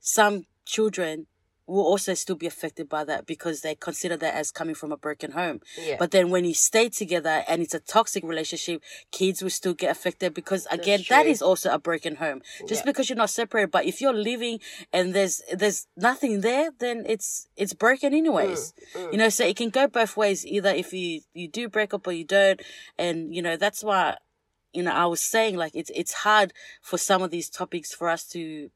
some 0.00 0.46
children 0.64 1.26
will 1.66 1.84
also 1.84 2.12
still 2.14 2.37
be 2.37 2.46
affected 2.46 2.88
by 2.88 3.05
that 3.05 3.26
because 3.26 3.62
they 3.62 3.75
consider 3.75 4.16
that 4.19 4.34
as 4.34 4.50
coming 4.50 4.75
from 4.75 4.93
a 4.93 4.96
broken 4.96 5.32
home. 5.32 5.61
Yeah. 5.81 5.96
But 5.99 6.11
then 6.11 6.28
when 6.28 6.44
you 6.44 6.52
stay 6.55 6.88
together 6.90 7.43
and 7.49 7.62
it's 7.62 7.72
a 7.75 7.81
toxic 7.81 8.22
relationship, 8.25 8.82
kids 9.11 9.43
will 9.43 9.50
still 9.50 9.72
get 9.75 9.90
affected 9.90 10.34
because 10.34 10.66
again, 10.70 11.00
that 11.08 11.26
is 11.26 11.40
also 11.40 11.72
a 11.72 11.78
broken 11.78 12.16
home. 12.16 12.43
Just 12.69 12.82
Yeah. 12.82 12.90
because 12.90 13.08
you're 13.08 13.16
not 13.16 13.31
separated, 13.31 13.70
but 13.70 13.87
if 13.87 14.00
you're 14.00 14.12
living 14.12 14.61
and 14.93 15.14
there's 15.14 15.40
there's 15.55 15.87
nothing 15.96 16.43
there, 16.43 16.70
then 16.78 17.05
it's 17.08 17.49
it's 17.56 17.72
broken 17.72 18.12
anyways. 18.12 18.75
Mm, 18.94 19.12
You 19.12 19.19
know, 19.19 19.28
so 19.31 19.46
it 19.46 19.56
can 19.56 19.70
go 19.70 19.87
both 19.87 20.17
ways. 20.17 20.44
Either 20.46 20.70
if 20.70 20.93
you 20.93 21.22
you 21.32 21.49
do 21.49 21.69
break 21.69 21.94
up 21.94 22.06
or 22.06 22.12
you 22.12 22.25
don't, 22.25 22.60
and 22.99 23.34
you 23.34 23.40
know 23.40 23.56
that's 23.56 23.82
why 23.82 24.19
you 24.75 24.82
know 24.82 24.93
I 24.93 25.06
was 25.06 25.20
saying 25.22 25.56
like 25.56 25.75
it's 25.75 25.90
it's 25.94 26.12
hard 26.12 26.52
for 26.82 26.99
some 26.99 27.22
of 27.22 27.31
these 27.31 27.49
topics 27.49 27.94
for 27.94 28.08
us 28.10 28.25
to 28.28 28.70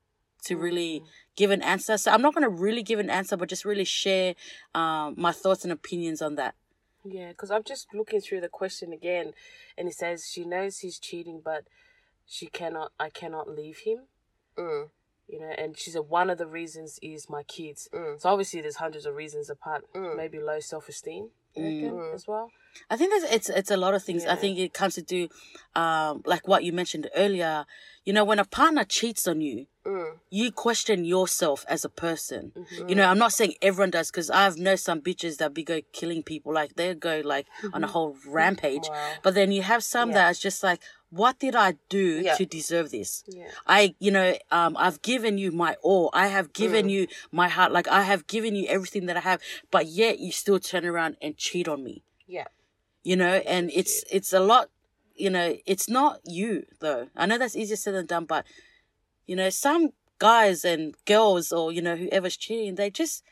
to 0.45 0.57
really 0.57 1.03
give 1.37 1.51
an 1.51 1.63
answer. 1.63 1.97
So 1.99 2.11
I'm 2.11 2.23
not 2.23 2.35
going 2.35 2.43
to 2.45 2.49
really 2.49 2.83
give 2.83 2.99
an 2.99 3.11
answer, 3.11 3.37
but 3.37 3.49
just 3.49 3.65
really 3.65 3.85
share 3.85 4.35
um, 4.75 5.15
my 5.17 5.33
thoughts 5.33 5.65
and 5.65 5.73
opinions 5.73 6.23
on 6.23 6.35
that. 6.37 6.55
Yeah, 7.05 7.29
because 7.29 7.51
I'm 7.51 7.63
just 7.63 7.95
looking 7.95 8.21
through 8.21 8.41
the 8.41 8.49
question 8.49 8.93
again, 8.93 9.33
and 9.77 9.89
it 9.89 9.95
says 9.95 10.29
she 10.31 10.45
knows 10.45 10.79
he's 10.81 10.99
cheating, 10.99 11.41
but 11.45 11.65
she 12.27 12.47
cannot. 12.47 12.93
I 12.99 13.09
cannot 13.09 13.49
leave 13.49 13.79
him. 13.79 14.01
Mm, 14.59 14.89
You 15.29 15.41
know, 15.41 15.55
and 15.57 15.79
she 15.79 15.91
said 15.91 16.03
one 16.09 16.29
of 16.29 16.39
the 16.39 16.47
reasons 16.47 16.99
is 17.01 17.31
my 17.31 17.45
kids. 17.45 17.89
Mm. 17.95 18.21
So 18.21 18.29
obviously, 18.29 18.61
there's 18.61 18.77
hundreds 18.77 19.07
of 19.07 19.15
reasons 19.15 19.49
apart. 19.49 19.85
Mm. 19.95 20.17
Maybe 20.17 20.39
low 20.39 20.61
self 20.61 20.89
esteem. 20.89 21.31
reckon 21.57 22.11
as 22.15 22.27
well. 22.27 22.51
I 22.91 22.97
think 22.97 23.11
there's 23.11 23.33
it's 23.33 23.49
it's 23.49 23.71
a 23.71 23.77
lot 23.77 23.95
of 23.95 24.03
things. 24.03 24.27
I 24.27 24.35
think 24.37 24.59
it 24.59 24.73
comes 24.75 24.95
to 24.97 25.03
do 25.03 25.29
um 25.75 26.23
like 26.27 26.47
what 26.47 26.65
you 26.65 26.73
mentioned 26.73 27.09
earlier. 27.15 27.65
You 28.05 28.13
know, 28.13 28.25
when 28.25 28.39
a 28.39 28.45
partner 28.45 28.85
cheats 28.85 29.27
on 29.27 29.41
you, 29.41 29.67
mm, 29.89 30.13
you 30.31 30.53
question 30.53 31.05
yourself 31.05 31.65
as 31.69 31.85
a 31.85 31.89
person. 31.89 32.53
Mm-hmm. 32.55 32.89
You 32.89 32.95
know, 32.95 33.07
I'm 33.11 33.19
not 33.19 33.33
saying 33.33 33.55
everyone 33.63 33.91
does 33.91 34.11
because 34.11 34.31
I've 34.31 34.57
known 34.59 34.77
some 34.77 35.01
bitches 35.01 35.39
that 35.39 35.55
be 35.55 35.65
go 35.65 35.81
killing 35.93 36.23
people, 36.23 36.53
like 36.53 36.77
they 36.77 36.95
go 36.95 37.23
like 37.25 37.47
on 37.73 37.83
a 37.85 37.87
whole 37.89 38.17
rampage. 38.27 38.83
Mm-hmm. 38.85 38.93
Wow. 38.93 39.13
But 39.23 39.35
then 39.35 39.51
you 39.53 39.63
have 39.63 39.83
some 39.83 40.11
Yeah. 40.11 40.17
that's 40.17 40.39
just 40.39 40.63
like, 40.63 40.81
what 41.11 41.39
did 41.39 41.57
I 41.57 41.71
do 41.89 42.21
Yeah. 42.23 42.35
to 42.35 42.45
deserve 42.45 42.91
this? 42.91 43.25
Yeah. 43.27 43.49
I, 43.67 43.95
you 43.99 44.11
know, 44.11 44.37
um, 44.51 44.77
I've 44.77 45.01
given 45.01 45.39
you 45.39 45.51
my 45.51 45.77
all. 45.83 46.11
I 46.13 46.27
have 46.27 46.53
given 46.53 46.87
Mm. 46.87 46.91
you 46.91 47.07
my 47.33 47.49
heart. 47.49 47.73
Like 47.73 47.89
I 47.89 48.03
have 48.03 48.27
given 48.27 48.55
you 48.55 48.67
everything 48.69 49.07
that 49.07 49.17
I 49.17 49.21
have, 49.21 49.41
but 49.71 49.87
yet 49.87 50.19
you 50.21 50.33
still 50.33 50.59
turn 50.61 50.85
around 50.85 51.17
and 51.23 51.37
cheat 51.37 51.67
on 51.67 51.83
me 51.83 52.03
yeah. 52.27 52.49
you 53.03 53.17
know 53.17 53.37
and 53.55 53.71
it's 53.75 54.05
it's 54.11 54.33
a 54.35 54.41
lot 54.41 54.69
you 55.17 55.31
know 55.31 55.57
it's 55.67 55.89
not 55.89 56.21
you 56.25 56.65
though 56.81 57.09
i 57.17 57.25
know 57.27 57.39
that's 57.39 57.57
easier 57.57 57.77
said 57.77 57.95
than 57.95 58.07
done 58.07 58.25
but 58.25 58.45
you 59.29 59.37
know 59.37 59.51
some 59.51 59.91
guys 60.19 60.65
and 60.65 60.97
girls 61.05 61.53
or 61.53 61.71
you 61.71 61.81
know 61.81 61.95
whoever's 61.95 62.37
cheating 62.37 62.75
they 62.75 62.91
just 62.91 63.23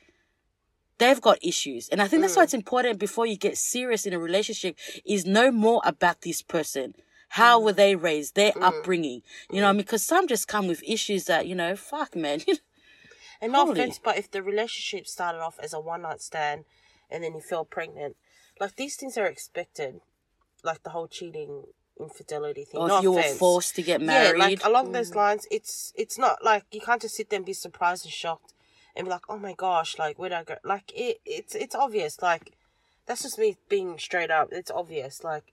they've 0.99 1.21
got 1.21 1.38
issues. 1.43 1.88
And 1.88 2.00
i 2.00 2.07
think 2.07 2.23
that's 2.23 2.37
why 2.37 2.43
mm. 2.43 2.45
it's 2.45 2.55
important 2.55 3.00
before 3.00 3.26
you 3.26 3.37
get 3.37 3.59
serious 3.59 4.07
in 4.07 4.12
a 4.12 4.19
relationship 4.19 4.79
is 5.05 5.26
know 5.26 5.50
more 5.50 5.83
about 5.85 6.21
this 6.21 6.43
person. 6.43 6.95
How 7.31 7.59
mm. 7.59 7.65
were 7.65 7.73
they 7.73 7.97
raised? 7.97 8.37
Their 8.37 8.53
mm. 8.53 8.62
upbringing. 8.62 9.23
You 9.50 9.61
know 9.61 9.69
I 9.69 9.73
mean, 9.73 9.79
because 9.79 10.05
some 10.05 10.29
just 10.29 10.47
come 10.47 10.69
with 10.69 10.83
issues 10.87 11.25
that 11.25 11.47
you 11.47 11.57
know 11.57 11.75
fuck 11.75 12.15
man. 12.15 12.41
And 13.38 13.53
no 13.53 13.71
offense, 13.71 14.00
but 14.03 14.17
if 14.17 14.31
the 14.31 14.43
relationship 14.43 15.07
started 15.07 15.41
off 15.41 15.59
as 15.62 15.75
a 15.75 15.79
one 15.81 16.03
night 16.03 16.23
stand 16.23 16.65
and 17.11 17.23
then 17.23 17.35
you 17.35 17.41
fell 17.41 17.67
pregnant, 17.67 18.17
like 18.59 18.76
these 18.76 18.97
things 18.97 19.19
are 19.19 19.26
expected. 19.26 20.00
Like 20.65 20.83
the 20.83 20.91
whole 20.91 21.07
cheating, 21.07 21.65
infidelity 21.99 22.65
thing. 22.65 22.81
or 22.81 22.88
no 22.88 22.97
if 22.99 23.03
you 23.03 23.12
were 23.12 23.23
forced 23.23 23.75
to 23.76 23.83
get 23.83 24.00
married 24.00 24.38
Yeah, 24.38 24.45
like 24.47 24.65
along 24.65 24.93
those 24.93 25.15
lines, 25.15 25.47
it's 25.50 25.93
it's 25.97 26.19
not 26.19 26.45
like 26.45 26.65
you 26.71 26.81
can't 26.81 27.00
just 27.03 27.15
sit 27.17 27.31
there 27.31 27.38
and 27.38 27.47
be 27.47 27.53
surprised 27.53 28.05
and 28.05 28.12
shocked 28.12 28.53
and 28.95 29.07
be 29.07 29.11
like, 29.11 29.25
oh 29.29 29.38
my 29.38 29.55
gosh, 29.55 29.99
like 29.99 30.19
where'd 30.19 30.33
I 30.33 30.45
go? 30.45 30.57
Like 30.65 30.93
it, 30.95 31.21
it's 31.25 31.55
it's 31.55 31.75
obvious. 31.75 32.21
Like 32.23 32.53
that's 33.07 33.23
just 33.23 33.38
me 33.38 33.57
being 33.69 33.99
straight 33.99 34.31
up. 34.31 34.49
It's 34.53 34.71
obvious. 34.71 35.23
Like 35.25 35.53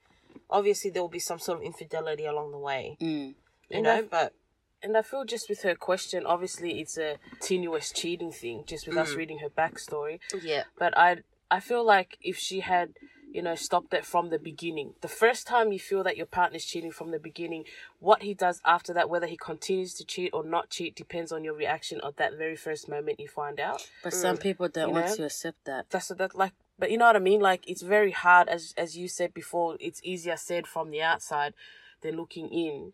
obviously 0.50 0.90
there 0.92 1.02
will 1.02 1.10
be 1.10 1.20
some 1.20 1.40
sort 1.40 1.60
of 1.60 1.64
infidelity 1.64 2.26
along 2.26 2.52
the 2.52 2.58
way, 2.58 2.98
Mm. 3.00 3.28
you 3.30 3.36
And 3.72 3.84
know. 3.84 3.96
I've- 3.98 4.08
But 4.10 4.34
and 4.82 4.98
I 4.98 5.02
feel 5.02 5.24
just 5.24 5.48
with 5.48 5.62
her 5.62 5.76
question, 5.76 6.26
obviously 6.26 6.82
it's 6.82 6.98
a 6.98 7.16
tenuous 7.40 7.90
cheating 7.94 8.34
thing, 8.34 8.66
just 8.68 8.86
with 8.86 8.98
Mm. 8.98 9.02
us 9.02 9.14
reading 9.14 9.40
her 9.40 9.50
backstory. 9.50 10.20
Yeah. 10.42 10.64
But 10.78 10.98
I 10.98 11.24
I 11.50 11.60
feel 11.60 11.84
like 11.86 12.18
if 12.22 12.38
she 12.38 12.62
had, 12.62 12.94
you 13.34 13.42
know, 13.42 13.56
stopped 13.56 13.94
it 13.94 14.06
from 14.06 14.30
the 14.30 14.38
beginning, 14.38 14.94
the 15.02 15.08
first 15.08 15.48
time 15.48 15.72
you 15.72 15.80
feel 15.80 16.04
that 16.04 16.16
your 16.16 16.28
partner's 16.28 16.63
cheating 16.63 16.92
from 16.92 17.10
the 17.10 17.20
beginning, 17.20 17.63
what 18.00 18.22
he 18.22 18.36
does 18.36 18.62
after 18.63 18.94
that, 18.94 19.10
whether 19.10 19.25
he 19.25 19.36
continues 19.36 19.96
to 19.96 20.06
cheat 20.06 20.30
or 20.34 20.44
not 20.44 20.70
cheat, 20.70 20.96
depends 20.96 21.32
on 21.32 21.44
your 21.44 21.56
reaction 21.56 22.00
at 22.06 22.18
that 22.18 22.38
very 22.38 22.56
first 22.56 22.88
moment 22.88 23.20
you 23.20 23.28
find 23.28 23.60
out. 23.60 23.90
But 24.04 24.13
mm. 24.13 24.18
some 24.18 24.38
people 24.38 24.70
don't 24.70 24.90
You 24.90 24.94
want 24.94 25.08
know? 25.08 25.16
to 25.16 25.25
accept 25.25 25.66
that. 25.66 25.90
That's 25.90 26.10
that 26.10 26.36
like 26.36 26.54
but 26.78 26.92
you 26.92 26.98
know 26.98 27.06
what 27.06 27.16
I 27.16 27.20
mean? 27.20 27.42
Like 27.42 27.68
it's 27.68 27.82
very 27.82 28.12
hard 28.12 28.50
as 28.50 28.74
as 28.78 28.96
you 28.96 29.08
said 29.08 29.34
before, 29.34 29.78
it's 29.80 30.00
easier 30.04 30.38
said 30.38 30.68
from 30.68 30.92
the 30.92 31.02
outside 31.02 31.54
than 32.02 32.16
looking 32.16 32.50
in. 32.50 32.94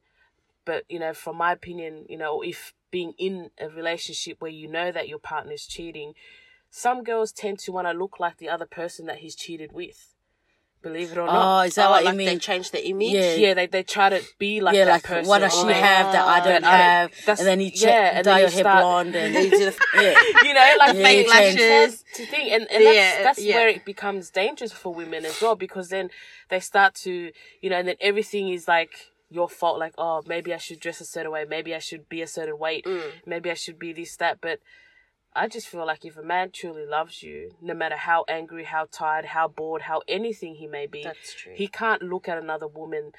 But, 0.64 0.86
you 0.88 1.00
know, 1.00 1.14
from 1.14 1.36
my 1.38 1.52
opinion, 1.52 2.06
you 2.08 2.18
know, 2.18 2.42
if 2.42 2.74
being 2.92 3.14
in 3.18 3.50
a 3.60 3.70
relationship 3.70 4.40
where 4.40 4.52
you 4.52 4.68
know 4.68 4.92
that 4.92 5.10
your 5.10 5.20
partner's 5.20 5.66
cheating, 5.66 6.14
some 6.70 7.04
girls 7.04 7.32
tend 7.32 7.60
to 7.60 7.72
want 7.72 7.88
to 7.88 7.94
look 7.94 8.20
like 8.20 8.38
the 8.38 8.50
other 8.50 8.66
person 8.66 9.06
that 9.08 9.18
he's 9.18 9.36
cheated 9.36 9.72
with. 9.72 10.14
Believe 10.82 11.12
it 11.12 11.18
or 11.18 11.26
not. 11.26 11.60
Oh, 11.62 11.66
is 11.66 11.76
that 11.76 11.88
Oh, 11.88 11.92
what 11.92 12.06
like 12.06 12.14
you 12.14 12.20
they 12.20 12.26
mean? 12.32 12.40
change 12.40 12.72
the 12.72 12.88
image. 12.88 13.12
Yeah. 13.12 13.36
yeah, 13.36 13.54
they, 13.54 13.68
they 13.68 13.84
try 13.84 14.08
to 14.10 14.22
be 14.38 14.62
like 14.62 14.76
yeah, 14.76 14.86
that 14.86 14.92
like 14.92 15.04
person. 15.04 15.28
what 15.28 15.40
does 15.40 15.54
she 15.54 15.66
they- 15.68 15.74
have 15.74 16.14
that 16.14 16.26
I 16.26 16.40
don't 16.40 16.62
But 16.62 16.70
I- 16.72 16.78
have? 16.78 17.12
that's- 17.26 17.40
and 17.40 17.48
then 17.50 17.60
you 17.60 17.72
yeah, 17.74 17.82
check, 17.82 18.16
and 18.16 18.24
dye 18.26 18.32
then 18.32 18.40
your 18.40 18.50
you 18.50 18.54
hair 18.56 18.64
start- 18.64 18.82
blonde 18.82 19.16
and 19.16 19.36
They 19.40 19.50
do 19.50 19.58
the- 19.66 19.76
yeah. 19.96 20.48
you 20.48 20.54
know, 20.54 20.76
like 20.80 20.96
Yeah, 20.96 21.04
fake 21.04 21.28
lashes. 21.30 22.04
to 22.16 22.26
think, 22.26 22.52
and, 22.54 22.68
and 22.72 22.86
that's 22.86 23.24
that's 23.24 23.42
yeah. 23.42 23.56
where 23.56 23.68
it 23.68 23.84
becomes 23.84 24.30
dangerous 24.30 24.72
for 24.72 24.94
women 24.94 25.26
as 25.26 25.42
well 25.42 25.56
because 25.58 25.90
then 25.90 26.12
they 26.48 26.62
start 26.62 26.96
to, 27.04 27.32
you 27.62 27.70
know, 27.70 27.78
and 27.78 27.88
then 27.90 27.96
everything 28.00 28.48
is 28.48 28.66
like 28.68 29.12
your 29.30 29.50
fault. 29.50 29.80
Like, 29.80 29.96
oh, 29.98 30.24
maybe 30.28 30.54
I 30.54 30.58
should 30.58 30.80
dress 30.80 31.02
a 31.02 31.06
certain 31.06 31.32
way, 31.34 31.44
maybe 31.48 31.76
I 31.76 31.80
should 31.80 32.08
be 32.08 32.22
a 32.22 32.28
certain 32.28 32.58
weight, 32.58 32.86
Mm. 32.86 33.12
maybe 33.26 33.52
I 33.52 33.54
should 33.56 33.78
be 33.80 33.92
this 33.92 34.16
that. 34.16 34.40
But 34.40 34.60
I 35.36 35.48
just 35.48 35.68
feel 35.68 35.86
like 35.86 36.04
if 36.06 36.18
a 36.18 36.24
man 36.24 36.52
truly 36.52 36.86
loves 36.86 37.22
you, 37.24 37.52
no 37.62 37.74
matter 37.74 37.96
how 37.96 38.26
angry, 38.28 38.64
how 38.66 38.88
tired, 38.92 39.26
how 39.26 39.48
bored, 39.48 39.84
how 39.84 40.02
anything 40.08 40.56
he 40.56 40.68
may 40.68 40.88
be, 40.88 41.04
That's 41.04 41.34
true. 41.34 41.54
he 41.56 41.68
can't 41.68 42.02
look 42.02 42.28
at 42.28 42.38
another 42.38 42.68
woman 42.68 43.12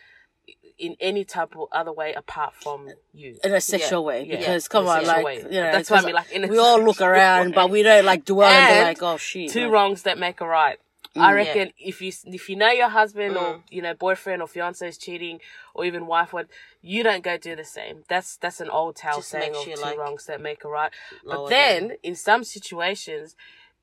in 0.79 0.97
any 1.01 1.25
type 1.25 1.55
of 1.57 1.69
other 1.71 1.93
way 1.93 2.13
apart 2.15 2.55
from 2.55 2.89
you. 3.13 3.37
in 3.45 3.53
a 3.55 3.61
sexual 3.61 4.05
way 4.05 4.25
because 4.29 4.65
In 4.67 4.71
come 4.71 4.89
on 4.89 5.07
like 5.07 5.25
way. 5.25 5.37
you 5.37 5.43
know 5.45 5.71
That's 5.73 5.89
what 5.91 5.99
I 5.99 6.01
'cause 6.01 6.07
mean, 6.07 6.15
like, 6.15 6.33
in 6.33 6.49
we 6.49 6.59
all 6.59 6.83
look 6.83 7.01
around 7.01 7.49
way. 7.51 7.53
but 7.55 7.71
we 7.71 7.83
don't 7.85 8.05
like 8.05 8.25
dwell 8.25 8.49
and, 8.49 8.69
be 8.75 8.79
And 8.79 8.89
like 8.89 9.03
oh 9.03 9.17
shit 9.17 9.51
two 9.51 9.65
like- 9.65 9.73
wrongs 9.73 10.03
that 10.03 10.19
make 10.19 10.41
a 10.41 10.47
right. 10.47 10.79
Mm. 11.17 11.23
I 11.23 11.33
reckon 11.33 11.73
if 11.79 12.01
you 12.01 12.13
if 12.27 12.49
you 12.49 12.57
know 12.57 12.71
your 12.71 12.89
husband 12.89 13.35
Mm. 13.35 13.43
or 13.43 13.63
you 13.69 13.83
know 13.83 13.95
boyfriend 13.95 14.43
or 14.43 14.49
fiance 14.49 14.87
is 14.87 14.97
cheating 14.97 15.41
or 15.75 15.85
even 15.85 16.07
wife 16.07 16.33
what 16.33 16.47
you 16.83 17.03
don't 17.03 17.25
go 17.25 17.37
do 17.37 17.57
the 17.57 17.65
same. 17.65 18.05
That's 18.09 18.37
that's 18.37 18.61
an 18.61 18.71
old 18.71 18.97
tale 18.97 19.17
Just 19.17 19.31
saying 19.31 19.55
of 19.55 19.65
two 19.65 19.75
like, 19.75 19.99
wrongs 19.99 20.27
that 20.27 20.41
make 20.41 20.65
a 20.65 20.69
right. 20.69 20.93
But 21.25 21.49
then 21.49 21.93
in 22.03 22.15
some 22.15 22.45
situations 22.45 23.35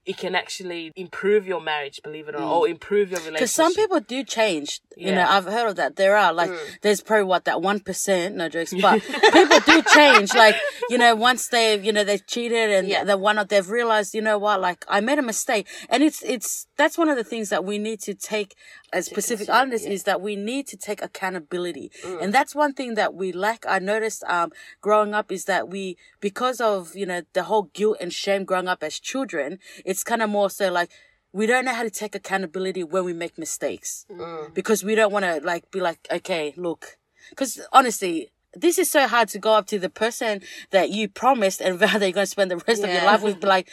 it 0.08 0.18
can 0.18 0.34
actually 0.36 0.92
improve 0.96 1.46
your 1.46 1.60
marriage, 1.62 2.00
believe 2.02 2.30
it 2.30 2.36
or 2.36 2.40
not, 2.40 2.52
or 2.52 2.68
improve 2.68 3.12
your 3.12 3.20
relationship. 3.20 3.40
Because 3.40 3.52
some 3.52 3.74
people 3.76 4.00
do 4.00 4.24
change. 4.24 4.80
You 4.96 5.12
know, 5.12 5.26
I've 5.28 5.44
heard 5.46 5.68
of 5.68 5.76
that. 5.76 5.98
There 5.98 6.16
are 6.16 6.32
like, 6.34 6.50
Mm. 6.50 6.80
there's 6.82 7.02
probably 7.02 7.26
what 7.26 7.44
that 7.46 7.62
one 7.62 7.82
percent, 7.82 8.36
no 8.36 8.48
jokes, 8.50 8.74
but 8.82 9.02
people 9.34 9.60
do 9.60 9.82
change. 9.94 10.34
Like, 10.34 10.56
you 10.90 10.98
know, 10.98 11.14
once 11.14 11.50
they've, 11.50 11.84
you 11.84 11.92
know, 11.92 12.04
they've 12.06 12.26
cheated 12.26 12.70
and 12.72 12.88
Yeah. 12.88 13.04
the 13.04 13.18
one 13.18 13.38
of 13.38 13.50
they've 13.50 13.70
realized, 13.70 14.16
you 14.16 14.22
know 14.22 14.38
what, 14.40 14.62
like 14.62 14.86
I 14.88 15.02
made 15.02 15.20
a 15.20 15.22
mistake, 15.22 15.68
and 15.90 16.02
it's 16.02 16.24
it's 16.24 16.68
that's 16.78 16.98
one 16.98 17.10
of 17.10 17.18
the 17.18 17.24
things 17.26 17.50
that 17.50 17.66
we 17.66 17.78
need 17.78 18.00
to 18.02 18.14
take 18.16 18.56
as 18.94 19.10
Pacific 19.10 19.50
Islanders 19.50 19.84
yeah. 19.84 19.90
Mm. 19.90 19.94
is 19.94 20.04
that 20.04 20.22
we 20.22 20.36
need 20.36 20.68
to 20.68 20.78
take 20.78 21.02
accountability, 21.02 21.92
and 22.22 22.34
that's 22.34 22.56
one 22.56 22.74
thing 22.74 22.96
that 22.96 23.14
we 23.14 23.32
lack. 23.32 23.66
I 23.68 23.80
noticed 23.80 24.24
um 24.28 24.52
growing 24.82 25.14
up 25.14 25.32
is 25.32 25.46
that 25.46 25.68
we 25.70 25.98
because 26.22 26.62
of 26.62 26.96
you 26.96 27.06
know 27.06 27.22
the 27.34 27.44
whole 27.44 27.64
guilt 27.74 27.98
and 28.00 28.14
shame 28.14 28.46
growing 28.46 28.68
up 28.68 28.84
as 28.84 29.00
children, 29.00 29.60
it's 29.86 30.04
kind 30.04 30.22
of 30.22 30.30
more 30.30 30.50
so 30.50 30.72
like 30.72 30.90
we 31.34 31.46
don't 31.46 31.66
know 31.66 31.74
how 31.74 31.84
to 31.84 31.90
take 31.90 32.16
accountability 32.16 32.84
when 32.84 33.04
we 33.04 33.14
make 33.14 33.38
mistakes 33.38 34.06
Mm. 34.10 34.54
because 34.54 34.84
we 34.84 34.96
don't 34.96 35.12
want 35.12 35.26
to 35.26 35.42
like 35.46 35.70
be 35.72 35.82
like 35.82 36.08
okay 36.12 36.54
look 36.56 36.98
because 37.30 37.60
honestly 37.74 38.32
this 38.54 38.80
is 38.80 38.90
so 38.90 39.08
hard 39.08 39.28
to 39.30 39.38
go 39.38 39.54
up 39.54 39.68
to 39.68 39.78
the 39.78 39.90
person 39.90 40.42
that 40.72 40.90
you 40.90 41.10
promised 41.10 41.60
and 41.62 41.78
vow 41.82 41.98
that 42.00 42.06
you're 42.08 42.14
going 42.14 42.26
to 42.26 42.32
spend 42.32 42.50
the 42.50 42.58
rest 42.68 42.82
of 42.84 42.90
your 42.90 43.04
life 43.04 43.22
with 43.22 43.42
be 43.42 43.48
like 43.48 43.68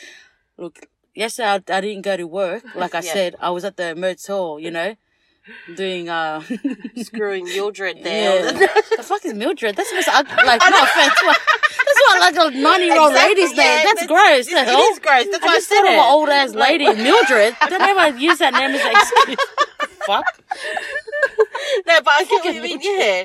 look 0.59 0.89
yesterday 1.15 1.49
I, 1.49 1.77
I 1.79 1.81
didn't 1.81 2.03
go 2.03 2.17
to 2.17 2.25
work 2.27 2.65
like 2.75 2.95
i 2.95 3.01
Yeah. 3.01 3.13
said 3.13 3.37
i 3.41 3.51
was 3.51 3.65
at 3.65 3.77
the 3.77 3.95
motel 3.95 4.59
you 4.59 4.73
know 4.73 4.97
doing 5.77 6.09
uh 6.09 6.43
Screwing 6.97 7.45
Mildred 7.45 7.99
yeah 7.99 8.03
there. 8.05 8.53
the 8.97 9.03
fuck 9.03 9.25
is 9.25 9.35
mildred 9.35 9.77
that's 9.77 9.93
most 9.93 10.09
like 10.09 10.27
no 10.29 10.83
offense 10.83 11.15
what- 11.23 11.39
that's 11.77 12.01
what 12.09 12.21
like 12.21 12.55
a 12.55 12.57
90 12.59 12.85
year 12.85 12.99
old 12.99 13.11
Exactly, 13.13 13.35
lady's 13.35 13.57
yeah, 13.57 13.63
name 13.63 13.85
that's, 13.85 14.01
that's- 14.01 14.07
gross 14.09 14.49
It, 14.49 14.55
the 14.55 14.65
hell? 14.65 14.81
is 14.93 14.99
gross. 15.01 15.27
That's 15.31 15.45
why 15.45 15.49
I 15.49 15.53
I, 15.53 15.57
just 15.57 15.69
said 15.69 15.75
thought 15.77 15.87
of 15.87 15.93
it. 15.93 15.99
an 15.99 16.13
old 16.13 16.29
ass 16.31 16.55
lady, 16.55 16.85
Mildred. 16.87 17.57
Don't 17.69 17.83
ever 17.83 18.19
use 18.19 18.39
that 18.39 18.53
name 18.55 18.71
as 18.71 18.81
an 18.81 18.93
excuse. 18.97 19.49
Fuck. 20.07 20.25
No, 21.87 22.01
but 22.03 22.11
I 22.11 22.25
get 22.25 22.45
what 22.45 22.55
you 22.55 22.63
mean. 22.63 22.79
Yeah, 22.81 23.25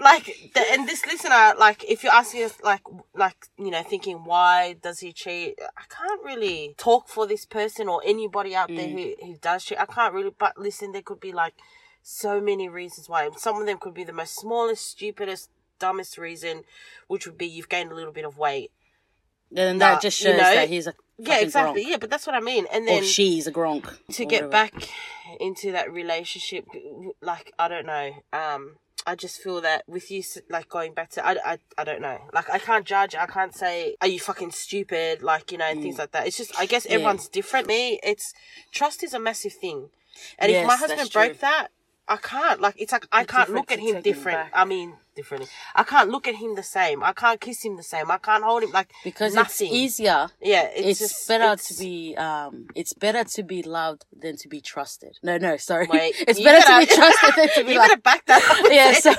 like, 0.00 0.24
the, 0.54 0.64
and 0.72 0.88
this 0.88 1.06
listener, 1.06 1.54
like, 1.58 1.84
if 1.88 2.02
you're 2.02 2.12
asking 2.12 2.44
us, 2.44 2.58
like, 2.62 2.82
like, 3.14 3.36
you 3.56 3.70
know, 3.70 3.82
thinking 3.82 4.24
why 4.24 4.74
does 4.82 4.98
he 4.98 5.12
cheat? 5.12 5.58
I 5.76 5.82
can't 5.88 6.24
really 6.24 6.74
talk 6.76 7.08
for 7.08 7.26
this 7.26 7.44
person 7.44 7.88
or 7.88 8.02
anybody 8.04 8.56
out 8.56 8.68
there 8.68 8.88
mm. 8.88 9.16
who 9.20 9.26
who 9.26 9.36
does 9.36 9.64
cheat. 9.64 9.78
I 9.78 9.86
can't 9.86 10.12
really. 10.12 10.32
But 10.36 10.58
listen, 10.58 10.92
there 10.92 11.02
could 11.02 11.20
be 11.20 11.32
like 11.32 11.54
so 12.02 12.40
many 12.40 12.68
reasons 12.68 13.08
why. 13.08 13.30
Some 13.36 13.60
of 13.60 13.66
them 13.66 13.78
could 13.78 13.94
be 13.94 14.04
the 14.04 14.12
most 14.12 14.34
smallest, 14.34 14.86
stupidest, 14.86 15.50
dumbest 15.78 16.18
reason, 16.18 16.64
which 17.06 17.26
would 17.26 17.38
be 17.38 17.46
you've 17.46 17.68
gained 17.68 17.92
a 17.92 17.94
little 17.94 18.12
bit 18.12 18.24
of 18.24 18.38
weight. 18.38 18.72
Then 19.50 19.78
Nah, 19.78 19.92
that 19.92 20.02
just 20.02 20.20
you 20.20 20.30
shows 20.30 20.38
know, 20.38 20.54
that 20.54 20.68
he's 20.68 20.86
a 20.86 20.94
Yeah, 21.24 21.38
exactly. 21.38 21.84
Gronk. 21.84 21.88
Yeah, 21.90 21.96
but 21.98 22.10
that's 22.10 22.26
what 22.26 22.34
I 22.34 22.40
mean. 22.40 22.66
And 22.72 22.84
Or 22.84 22.94
then 23.00 23.02
she's 23.04 23.46
a 23.46 23.52
gronk. 23.52 23.98
to 24.12 24.24
get 24.24 24.42
whatever. 24.42 24.48
back 24.48 24.88
into 25.40 25.72
that 25.72 25.90
relationship 25.90 26.66
like 27.22 27.54
i 27.58 27.66
don't 27.66 27.86
know 27.86 28.10
um 28.34 28.76
i 29.06 29.14
just 29.14 29.40
feel 29.40 29.62
that 29.62 29.82
with 29.88 30.10
you 30.10 30.18
s- 30.18 30.36
like 30.50 30.68
going 30.68 30.92
back 30.92 31.08
to 31.08 31.24
i, 31.26 31.36
I, 31.52 31.58
I 31.78 31.84
don't 31.84 32.02
know 32.02 32.18
like 32.34 32.50
i 32.50 32.58
can't 32.58 32.84
judge 32.84 33.14
i 33.14 33.24
can't 33.24 33.54
say 33.54 33.96
are 34.02 34.08
you 34.08 34.20
fucking 34.20 34.50
stupid 34.50 35.22
like 35.22 35.50
you 35.50 35.56
know 35.56 35.64
and 35.66 35.80
things 35.80 35.96
like 35.98 36.10
that 36.12 36.26
it's 36.26 36.36
just 36.36 36.52
i 36.58 36.66
guess 36.66 36.84
everyone's 36.86 37.28
different 37.28 37.66
me 37.66 37.98
it's 38.02 38.34
trust 38.72 39.02
is 39.02 39.14
a 39.14 39.18
massive 39.18 39.54
thing 39.54 39.88
and 40.38 40.50
if 40.52 40.66
my 40.66 40.72
Yes, 40.72 40.80
husband 40.80 41.10
true. 41.10 41.22
broke 41.28 41.38
that 41.38 41.68
i 42.08 42.16
can't 42.16 42.60
like 42.60 42.74
it's 42.78 42.92
like 42.92 43.06
i 43.12 43.24
can't 43.24 43.50
look 43.50 43.70
at 43.70 43.78
him 43.78 43.86
take 43.86 43.94
him 43.96 44.02
different 44.02 44.48
i 44.52 44.64
mean 44.64 44.94
differently 45.14 45.48
i 45.74 45.82
can't 45.84 46.10
look 46.10 46.26
at 46.26 46.34
him 46.34 46.54
the 46.56 46.62
same 46.62 47.02
i 47.02 47.12
can't 47.12 47.40
kiss 47.40 47.64
him 47.64 47.76
the 47.76 47.82
same 47.82 48.10
i 48.10 48.18
can't 48.18 48.42
hold 48.42 48.62
him 48.62 48.70
like 48.72 48.90
because 49.04 49.34
nothing 49.34 49.68
it's 49.68 49.76
easier. 49.76 50.26
yeah 50.40 50.68
it's, 50.74 50.86
It's, 50.88 50.98
just 51.00 51.28
better 51.28 51.44
it's- 51.44 51.68
to 51.68 51.78
be 51.82 52.16
um. 52.16 52.66
It's 52.74 52.92
better 52.94 53.22
to 53.24 53.42
be 53.42 53.62
loved 53.62 54.04
than 54.12 54.36
to 54.38 54.48
be 54.48 54.60
trusted. 54.60 55.18
No, 55.22 55.36
no, 55.38 55.56
sorry. 55.58 55.86
Wait, 55.90 56.14
it's 56.26 56.40
better 56.40 56.64
better- 56.66 56.86
to 56.86 56.88
be 56.88 56.94
trusted 56.96 57.34
than 57.36 57.48
to 57.56 57.64
be 57.64 57.72
you 57.72 57.78
loved. 57.78 57.88
better 57.90 58.00
back 58.00 58.26
that 58.26 58.42
up 58.50 58.72
yeah, 58.78 58.92
so 58.94 59.12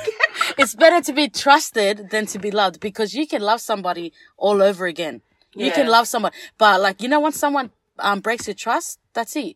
it's 0.58 0.76
better 0.76 1.00
to 1.06 1.14
be 1.14 1.30
trusted 1.30 2.10
than 2.10 2.26
to 2.28 2.40
be 2.40 2.52
loved 2.52 2.80
because 2.80 3.14
you 3.14 3.26
can 3.28 3.42
love 3.42 3.62
somebody 3.62 4.12
all 4.38 4.62
over 4.62 4.86
again. 4.88 5.22
You 5.56 5.72
can 5.72 5.88
love 5.88 6.08
someone, 6.08 6.32
but 6.58 6.82
like 6.82 7.02
you 7.02 7.08
know, 7.08 7.20
once 7.20 7.38
someone 7.38 7.72
um 8.00 8.20
breaks 8.20 8.48
your 8.48 8.56
trust, 8.56 9.00
that's 9.14 9.36
it. 9.36 9.56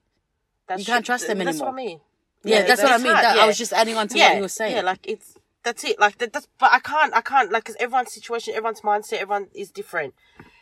That's 0.67 0.79
You 0.81 0.85
can't 0.85 1.05
trust 1.05 1.27
them 1.27 1.39
That's 1.39 1.59
what 1.59 1.67
I 1.67 1.69
anymore. 1.69 1.85
mean. 1.85 1.99
Yeah, 2.43 2.63
that's 2.63 2.81
what 2.81 2.91
I 2.91 2.97
mean. 2.97 3.07
hard, 3.13 3.23
That, 3.25 3.35
yeah. 3.37 3.43
I 3.43 3.47
was 3.47 3.57
just 3.57 3.73
adding 3.73 3.95
on 3.97 4.07
to 4.09 4.17
yeah, 4.17 4.29
what 4.29 4.35
you 4.37 4.41
were 4.43 4.47
saying. 4.47 4.75
Yeah, 4.75 4.81
like 4.81 4.99
it's 5.03 5.37
that's 5.63 5.83
it. 5.83 5.99
Like 5.99 6.17
that, 6.19 6.33
that's 6.33 6.47
but 6.59 6.71
I 6.71 6.79
can't 6.79 7.13
I 7.13 7.21
can't 7.21 7.51
like 7.51 7.63
because 7.65 7.75
everyone's 7.79 8.13
situation, 8.13 8.53
everyone's 8.55 8.81
mindset, 8.81 9.19
everyone 9.19 9.47
is 9.53 9.71
different. 9.71 10.13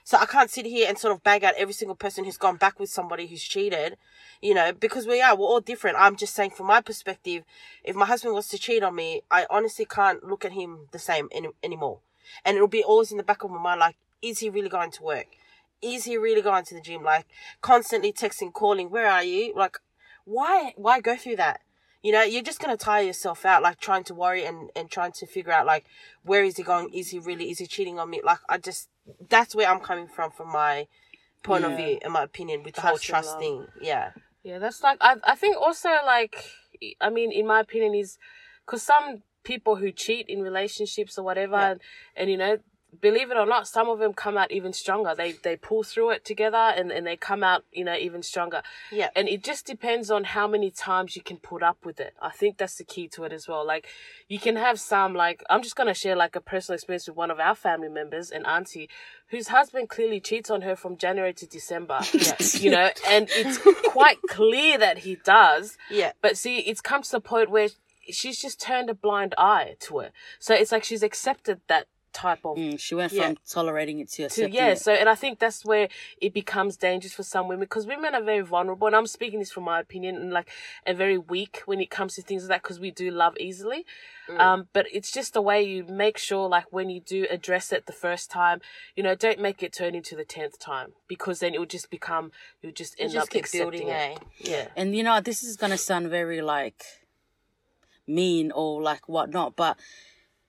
So 0.03 0.19
I 0.19 0.27
can't 0.27 0.51
sit 0.51 0.67
here 0.67 0.87
and 0.87 0.99
sort 0.99 1.15
of 1.15 1.23
bag 1.23 1.43
out 1.43 1.55
every 1.57 1.73
single 1.73 1.95
person 1.95 2.25
who's 2.25 2.37
gone 2.37 2.57
back 2.57 2.79
with 2.79 2.89
somebody 2.91 3.25
who's 3.25 3.41
cheated, 3.43 3.97
you 4.39 4.53
know, 4.53 4.71
because 4.71 5.07
we 5.07 5.19
are 5.19 5.35
we're 5.35 5.47
all 5.47 5.61
different. 5.61 5.97
I'm 5.99 6.15
just 6.15 6.35
saying 6.35 6.51
from 6.51 6.67
my 6.67 6.79
perspective, 6.79 7.43
if 7.83 7.95
my 7.95 8.05
husband 8.05 8.35
was 8.35 8.47
to 8.49 8.59
cheat 8.59 8.83
on 8.83 8.95
me, 8.95 9.23
I 9.31 9.47
honestly 9.49 9.85
can't 9.85 10.23
look 10.23 10.45
at 10.45 10.51
him 10.51 10.87
the 10.91 10.99
same 10.99 11.27
any, 11.31 11.49
anymore, 11.63 11.99
and 12.45 12.55
it'll 12.55 12.67
be 12.67 12.83
always 12.83 13.11
in 13.11 13.17
the 13.17 13.23
back 13.23 13.43
of 13.43 13.49
my 13.51 13.59
mind 13.59 13.79
like, 13.79 13.95
is 14.21 14.39
he 14.39 14.49
really 14.49 14.69
going 14.69 14.91
to 14.91 15.03
work? 15.03 15.27
Is 15.81 16.05
he 16.05 16.17
really 16.17 16.41
going 16.41 16.65
to 16.65 16.75
the 16.75 16.81
gym? 16.81 17.03
Like 17.03 17.25
constantly 17.61 18.13
texting, 18.13 18.53
calling, 18.53 18.89
where 18.91 19.09
are 19.09 19.23
you? 19.23 19.53
Like, 19.55 19.77
why 20.25 20.73
why 20.75 20.99
go 20.99 21.15
through 21.15 21.37
that? 21.37 21.61
You 22.03 22.11
know, 22.11 22.21
you're 22.21 22.43
just 22.43 22.59
gonna 22.59 22.77
tire 22.77 23.03
yourself 23.03 23.45
out, 23.45 23.63
like 23.63 23.79
trying 23.79 24.03
to 24.05 24.13
worry 24.13 24.45
and 24.45 24.69
and 24.75 24.91
trying 24.91 25.11
to 25.13 25.25
figure 25.25 25.51
out 25.51 25.65
like 25.65 25.85
where 26.23 26.43
is 26.43 26.57
he 26.57 26.63
going? 26.63 26.93
Is 26.93 27.09
he 27.09 27.19
really? 27.19 27.49
Is 27.49 27.59
he 27.59 27.65
cheating 27.67 27.97
on 27.99 28.09
me? 28.09 28.21
Like, 28.23 28.39
I 28.49 28.57
just 28.57 28.89
that's 29.29 29.55
where 29.55 29.67
I'm 29.69 29.79
coming 29.79 30.07
from, 30.07 30.31
from 30.31 30.51
my 30.51 30.87
point 31.43 31.63
of 31.63 31.77
view 31.77 31.99
and 32.03 32.11
my 32.13 32.23
opinion 32.23 32.63
with 32.63 32.75
the 32.75 32.81
whole 32.81 32.91
Trust 32.97 33.05
trust 33.05 33.39
thing. 33.39 33.67
Yeah, 33.79 34.11
Yeah, 34.43 34.59
that's 34.59 34.81
like 34.83 34.97
I 35.01 35.15
I 35.23 35.35
think 35.35 35.57
also 35.57 35.89
like 36.05 36.43
I 36.99 37.09
mean 37.09 37.31
in 37.31 37.45
my 37.47 37.59
opinion 37.59 37.93
is 37.95 38.17
because 38.65 38.81
some 38.83 39.21
people 39.43 39.75
who 39.75 39.91
cheat 39.91 40.27
in 40.27 40.41
relationships 40.41 41.19
or 41.19 41.23
whatever 41.23 41.55
Yeah. 41.55 41.71
and, 41.71 41.81
and 42.15 42.29
you 42.31 42.37
know 42.37 42.57
believe 43.01 43.31
it 43.31 43.37
or 43.37 43.45
not, 43.45 43.67
some 43.67 43.89
of 43.89 43.99
them 43.99 44.13
come 44.13 44.37
out 44.37 44.51
even 44.51 44.73
stronger. 44.73 45.13
They 45.15 45.33
they 45.33 45.55
pull 45.55 45.83
through 45.83 46.11
it 46.11 46.25
together 46.25 46.57
and, 46.57 46.91
and 46.91 47.05
they 47.05 47.15
come 47.15 47.43
out, 47.43 47.63
you 47.71 47.83
know, 47.83 47.95
even 47.95 48.23
stronger. 48.23 48.61
Yeah. 48.91 49.09
And 49.15 49.27
it 49.27 49.43
just 49.43 49.65
depends 49.65 50.09
on 50.09 50.23
how 50.23 50.47
many 50.47 50.71
times 50.71 51.15
you 51.15 51.21
can 51.21 51.37
put 51.37 51.63
up 51.63 51.85
with 51.85 51.99
it. 51.99 52.13
I 52.21 52.31
think 52.31 52.57
that's 52.57 52.75
the 52.75 52.83
key 52.83 53.07
to 53.09 53.23
it 53.23 53.33
as 53.33 53.47
well. 53.47 53.65
Like 53.65 53.87
you 54.27 54.39
can 54.39 54.55
have 54.55 54.79
some 54.79 55.13
like 55.13 55.43
I'm 55.49 55.61
just 55.61 55.75
gonna 55.75 55.93
share 55.93 56.15
like 56.15 56.35
a 56.35 56.41
personal 56.41 56.75
experience 56.75 57.07
with 57.07 57.17
one 57.17 57.31
of 57.31 57.39
our 57.39 57.55
family 57.55 57.89
members, 57.89 58.31
an 58.31 58.45
auntie, 58.45 58.89
whose 59.27 59.49
husband 59.49 59.89
clearly 59.89 60.19
cheats 60.19 60.49
on 60.49 60.61
her 60.61 60.75
from 60.75 60.97
January 60.97 61.33
to 61.33 61.47
December. 61.47 61.99
you 62.53 62.71
know, 62.71 62.89
and 63.07 63.27
it's 63.31 63.59
quite 63.91 64.17
clear 64.29 64.77
that 64.77 64.99
he 64.99 65.17
does. 65.23 65.77
Yeah. 65.89 66.13
But 66.21 66.37
see, 66.37 66.59
it's 66.59 66.81
come 66.81 67.01
to 67.01 67.11
the 67.11 67.21
point 67.21 67.49
where 67.49 67.69
she's 68.11 68.39
just 68.39 68.59
turned 68.61 68.89
a 68.89 68.93
blind 68.93 69.33
eye 69.37 69.75
to 69.81 69.99
it. 69.99 70.11
So 70.39 70.53
it's 70.53 70.71
like 70.71 70.83
she's 70.83 71.03
accepted 71.03 71.61
that 71.67 71.87
type 72.23 72.43
of 72.45 72.57
Mm, 72.57 72.79
she 72.79 72.95
went 72.95 73.11
Yeah. 73.11 73.27
from 73.27 73.37
tolerating 73.55 73.99
it 73.99 74.09
to 74.15 74.29
to 74.29 74.49
yeah 74.49 74.71
it. 74.71 74.79
so 74.85 74.91
and 75.01 75.07
i 75.09 75.15
think 75.21 75.33
that's 75.43 75.61
where 75.71 75.87
it 76.25 76.31
becomes 76.41 76.73
dangerous 76.77 77.13
for 77.19 77.23
some 77.33 77.45
women 77.49 77.65
because 77.67 77.85
women 77.85 78.15
are 78.17 78.23
very 78.33 78.45
vulnerable 78.55 78.87
and 78.87 78.95
i'm 78.95 79.07
speaking 79.17 79.39
this 79.39 79.51
from 79.55 79.65
my 79.71 79.79
opinion 79.85 80.13
and 80.15 80.31
like 80.37 80.49
and 80.85 80.97
very 80.97 81.17
weak 81.17 81.55
when 81.69 81.79
it 81.85 81.89
comes 81.97 82.11
to 82.15 82.21
things 82.21 82.43
like 82.43 82.49
that 82.49 82.61
because 82.63 82.79
we 82.79 82.91
do 82.91 83.07
love 83.11 83.35
easily 83.47 83.81
um 84.43 84.59
but 84.75 84.85
it's 84.97 85.11
just 85.11 85.33
the 85.33 85.41
way 85.49 85.59
you 85.71 85.83
make 86.05 86.17
sure 86.17 86.47
like 86.57 86.67
when 86.77 86.89
you 86.89 86.99
do 87.15 87.19
address 87.37 87.71
it 87.75 87.85
the 87.85 87.93
first 88.05 88.25
time 88.41 88.57
you 88.95 89.03
know 89.05 89.15
don't 89.25 89.39
make 89.47 89.59
it 89.65 89.71
turn 89.73 89.93
into 89.99 90.15
the 90.15 90.25
10th 90.25 90.57
time 90.57 90.89
because 91.13 91.37
then 91.41 91.53
it 91.53 91.59
will 91.59 91.73
just 91.77 91.89
become 91.97 92.31
you'll 92.61 92.71
just 92.83 92.97
You 92.97 93.03
end 93.05 93.13
just 93.13 93.27
up 93.27 93.33
keep 93.33 93.43
accepting 93.45 93.87
building, 93.87 93.89
it 93.89 94.11
eh? 94.11 94.17
yeah 94.53 94.67
And 94.79 94.87
you 94.97 95.03
know, 95.07 95.17
this 95.29 95.43
is 95.43 95.53
gonna 95.61 95.77
sound 95.89 96.05
very 96.19 96.41
like 96.41 96.81
mean 98.07 98.51
or 98.51 98.81
like 98.81 99.07
whatnot, 99.09 99.55
but 99.55 99.77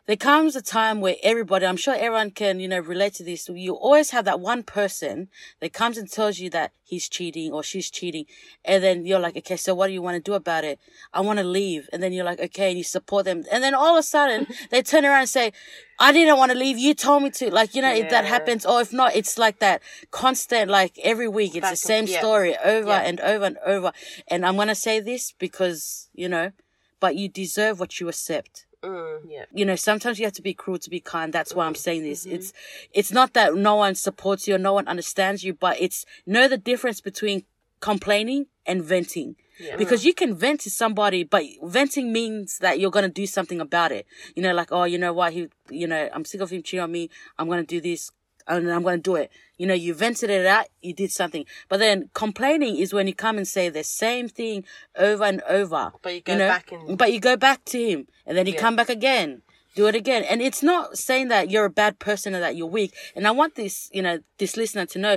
there 0.07 0.17
comes 0.17 0.55
a 0.55 0.63
time 0.63 1.01
where 1.01 1.17
everybody, 1.23 1.67
I'm 1.67 1.77
sure 1.77 1.95
everyone 1.95 2.31
can, 2.31 2.61
you 2.61 2.69
know, 2.69 2.79
relate 2.79 3.15
to 3.15 3.25
this. 3.25 3.49
You 3.49 3.75
always 3.75 4.11
have 4.11 4.25
that 4.27 4.39
one 4.39 4.63
person 4.63 5.29
that 5.61 5.73
comes 5.73 5.99
and 5.99 6.09
tells 6.11 6.39
you 6.39 6.49
that 6.51 6.71
he's 6.85 7.09
cheating 7.09 7.51
or 7.53 7.65
she's 7.65 7.91
cheating. 7.91 8.27
And 8.65 8.85
then 8.85 9.05
you're 9.05 9.19
like, 9.19 9.37
okay, 9.37 9.57
so 9.57 9.75
what 9.75 9.89
do 9.89 9.93
you 9.93 10.03
want 10.03 10.15
to 10.15 10.21
do 10.23 10.35
about 10.35 10.63
it? 10.63 10.79
I 11.13 11.23
want 11.23 11.41
to 11.41 11.45
leave. 11.45 11.89
And 11.93 12.01
then 12.03 12.13
you're 12.13 12.25
like, 12.25 12.39
okay, 12.39 12.69
and 12.69 12.79
you 12.79 12.85
support 12.85 13.25
them. 13.25 13.43
And 13.51 13.65
then 13.65 13.75
all 13.75 13.97
of 13.97 13.99
a 13.99 14.03
sudden 14.05 14.47
they 14.71 14.81
turn 14.83 15.05
around 15.05 15.21
and 15.21 15.29
say, 15.29 15.53
I 15.99 16.13
didn't 16.13 16.37
want 16.37 16.53
to 16.53 16.59
leave. 16.59 16.79
You 16.79 16.95
told 16.95 17.25
me 17.25 17.31
to. 17.31 17.51
Like, 17.53 17.75
you 17.75 17.83
know, 17.83 17.93
if 17.93 18.09
that 18.11 18.27
happens, 18.27 18.65
or 18.65 18.81
if 18.81 18.93
not, 18.93 19.17
it's 19.17 19.37
like 19.39 19.59
that 19.59 19.83
constant, 20.13 20.71
like 20.71 20.97
every 21.03 21.27
week, 21.27 21.57
it's 21.57 21.63
Back 21.63 21.71
the 21.71 21.71
and- 21.71 21.79
same 21.79 22.07
yeah. 22.07 22.19
story 22.21 22.57
over 22.65 22.89
Yeah. 22.91 23.01
and 23.01 23.19
over 23.21 23.45
and 23.47 23.59
over. 23.67 23.93
And 24.29 24.47
I'm 24.47 24.55
going 24.55 24.69
to 24.69 24.75
say 24.77 25.01
this 25.01 25.33
because, 25.33 26.09
you 26.13 26.29
know, 26.29 26.53
but 27.01 27.17
you 27.17 27.29
deserve 27.29 27.81
what 27.81 27.99
you 27.99 28.09
accept 28.09 28.66
Mm. 28.83 29.21
yeah. 29.29 29.45
You 29.53 29.65
know 29.65 29.77
sometimes 29.77 30.19
you 30.19 30.27
have 30.27 30.35
to 30.35 30.43
be 30.43 30.55
cruel 30.55 30.79
to 30.79 30.91
be 30.91 31.01
kind. 31.01 31.33
That's 31.33 31.55
why 31.55 31.67
i'm 31.67 31.75
saying 31.75 32.03
this. 32.03 32.25
Mm-hmm. 32.25 32.37
it's 32.37 32.53
it's 32.93 33.13
not 33.13 33.33
that 33.35 33.55
no 33.55 33.77
one 33.77 33.95
supports 33.95 34.47
you 34.47 34.55
or 34.55 34.59
no 34.59 34.73
one 34.73 34.87
understands 34.87 35.43
you 35.43 35.55
but 35.55 35.81
it's 35.81 36.05
know 36.27 36.47
the 36.49 36.59
difference 36.59 37.01
between 37.01 37.45
complaining 37.81 38.47
and 38.67 38.83
venting. 38.83 39.37
Yeah. 39.59 39.77
because 39.77 40.05
you 40.05 40.13
can 40.13 40.35
vent 40.35 40.61
to 40.61 40.71
somebody 40.71 41.25
but 41.25 41.43
venting 41.63 42.13
means 42.13 42.59
that 42.59 42.79
you're 42.79 42.91
going 42.91 43.07
to 43.07 43.11
do 43.11 43.27
something 43.27 43.61
about 43.61 43.91
it. 43.91 44.07
You 44.35 44.43
know 44.43 44.53
like 44.53 44.71
oh 44.71 44.85
you 44.85 44.99
know 44.99 45.13
what? 45.15 45.33
He 45.33 45.49
you 45.71 45.87
know 45.87 46.09
i'm 46.13 46.25
sick 46.25 46.41
of 46.41 46.51
him 46.51 46.63
cheating 46.63 46.81
on 46.81 46.93
me. 46.93 47.09
I'm 47.39 47.49
going 47.49 47.65
to 47.65 47.67
do 47.67 47.81
this 47.81 48.11
and 48.49 48.71
i'm 48.71 48.83
going 48.83 48.99
to 48.99 49.03
do 49.03 49.17
it. 49.17 49.31
You 49.59 49.67
know 49.67 49.75
you 49.75 49.95
vented 49.95 50.31
it 50.31 50.47
out 50.47 50.67
you 50.83 50.93
did 50.93 51.11
something. 51.11 51.45
But 51.69 51.79
then 51.79 52.11
complaining 52.15 52.77
is 52.77 52.93
when 52.93 53.07
you 53.07 53.15
come 53.15 53.37
and 53.39 53.49
say 53.49 53.69
the 53.69 53.85
same 53.85 54.29
thing 54.29 54.65
over 54.97 55.25
and 55.25 55.41
over 55.49 55.93
But 56.03 56.15
you 56.15 56.21
go 56.21 56.37
know? 56.39 56.49
back 56.49 56.73
and- 56.73 56.99
but 56.99 57.13
you 57.13 57.21
go 57.21 57.37
back 57.37 57.65
to 57.67 57.79
him 57.91 58.07
and 58.27 58.37
then 58.37 58.47
you 58.47 58.53
Yeah. 58.55 58.61
come 58.61 58.77
back 58.77 58.89
again. 58.89 59.43
Do 59.75 59.87
it 59.89 59.95
again. 59.95 60.25
And 60.25 60.41
it's 60.41 60.63
not 60.63 60.97
saying 60.97 61.29
that 61.29 61.51
you're 61.51 61.67
a 61.67 61.71
bad 61.71 61.99
person 61.99 62.35
or 62.35 62.41
that 62.41 62.57
you're 62.57 62.67
weak. 62.67 62.93
And 63.15 63.27
i 63.27 63.31
want 63.31 63.55
this 63.57 63.91
you 63.93 64.03
know 64.03 64.19
this 64.39 64.57
listener 64.57 64.87
to 64.87 64.99
know 64.99 65.17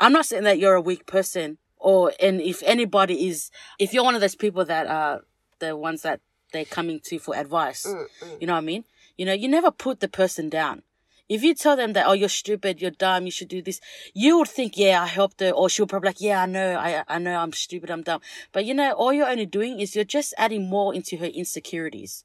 i'm 0.00 0.12
not 0.12 0.26
saying 0.26 0.44
that 0.44 0.58
you're 0.58 0.74
a 0.74 0.80
weak 0.80 1.06
person 1.06 1.58
or 1.78 2.12
and 2.20 2.40
if 2.40 2.62
anybody 2.64 3.28
is 3.28 3.50
if 3.78 3.92
you're 3.92 4.04
one 4.04 4.14
of 4.14 4.20
those 4.20 4.34
people 4.36 4.64
that 4.64 4.86
are 4.86 5.22
the 5.60 5.76
ones 5.76 6.02
that 6.02 6.20
they're 6.52 6.64
coming 6.64 7.00
to 7.00 7.18
for 7.18 7.34
advice 7.36 7.86
Mm, 7.86 8.40
you 8.40 8.46
know 8.46 8.54
what 8.54 8.58
i 8.58 8.72
mean? 8.72 8.84
You 9.16 9.26
know 9.26 9.32
you 9.32 9.48
never 9.48 9.70
put 9.70 10.00
the 10.00 10.08
person 10.08 10.48
down 10.48 10.82
if 11.28 11.42
you 11.42 11.54
tell 11.54 11.76
them 11.76 11.92
that 11.94 12.06
oh 12.06 12.12
you're 12.12 12.28
stupid 12.28 12.80
you're 12.80 12.90
dumb 12.90 13.24
you 13.24 13.30
should 13.30 13.48
do 13.48 13.62
this 13.62 13.80
you 14.12 14.38
would 14.38 14.48
think 14.48 14.76
yeah 14.76 15.02
i 15.02 15.06
helped 15.06 15.40
her 15.40 15.50
or 15.50 15.68
she'll 15.68 15.86
probably 15.86 16.08
like 16.08 16.20
yeah 16.20 16.42
i 16.42 16.46
know 16.46 16.76
i 16.76 17.04
i 17.08 17.18
know 17.18 17.36
i'm 17.36 17.52
stupid 17.52 17.90
i'm 17.90 18.02
dumb. 18.02 18.20
But 18.52 18.64
you 18.64 18.74
know 18.74 18.92
all 18.92 19.12
you're 19.12 19.28
only 19.28 19.46
doing 19.46 19.80
is 19.80 19.94
you're 19.94 20.04
just 20.04 20.34
adding 20.38 20.68
more 20.68 20.94
into 20.94 21.16
her 21.18 21.26
insecurities 21.26 22.24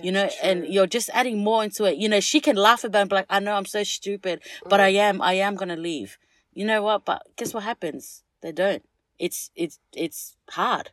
you 0.00 0.10
know 0.10 0.28
and 0.42 0.66
you're 0.66 0.86
just 0.86 1.10
adding 1.12 1.44
more 1.44 1.62
into 1.62 1.84
it. 1.84 1.96
You 1.98 2.08
know 2.08 2.20
she 2.20 2.40
can 2.40 2.56
laugh 2.56 2.84
about 2.84 2.98
it 2.98 3.02
and 3.02 3.10
be 3.10 3.16
like 3.16 3.26
i 3.28 3.38
know 3.38 3.54
i'm 3.54 3.66
so 3.66 3.82
stupid 3.82 4.40
but 4.68 4.80
i 4.80 4.92
mm. 4.92 4.96
am 4.96 5.22
i 5.22 5.34
am 5.34 5.54
gonna 5.54 5.76
leave. 5.76 6.18
You 6.54 6.66
know 6.66 6.82
what? 6.82 7.04
But 7.04 7.22
guess 7.36 7.54
what 7.54 7.62
happens? 7.62 8.24
They 8.42 8.52
don't. 8.52 8.84
It's 9.18 9.50
it's 9.54 9.78
it's 9.94 10.36
hard 10.50 10.90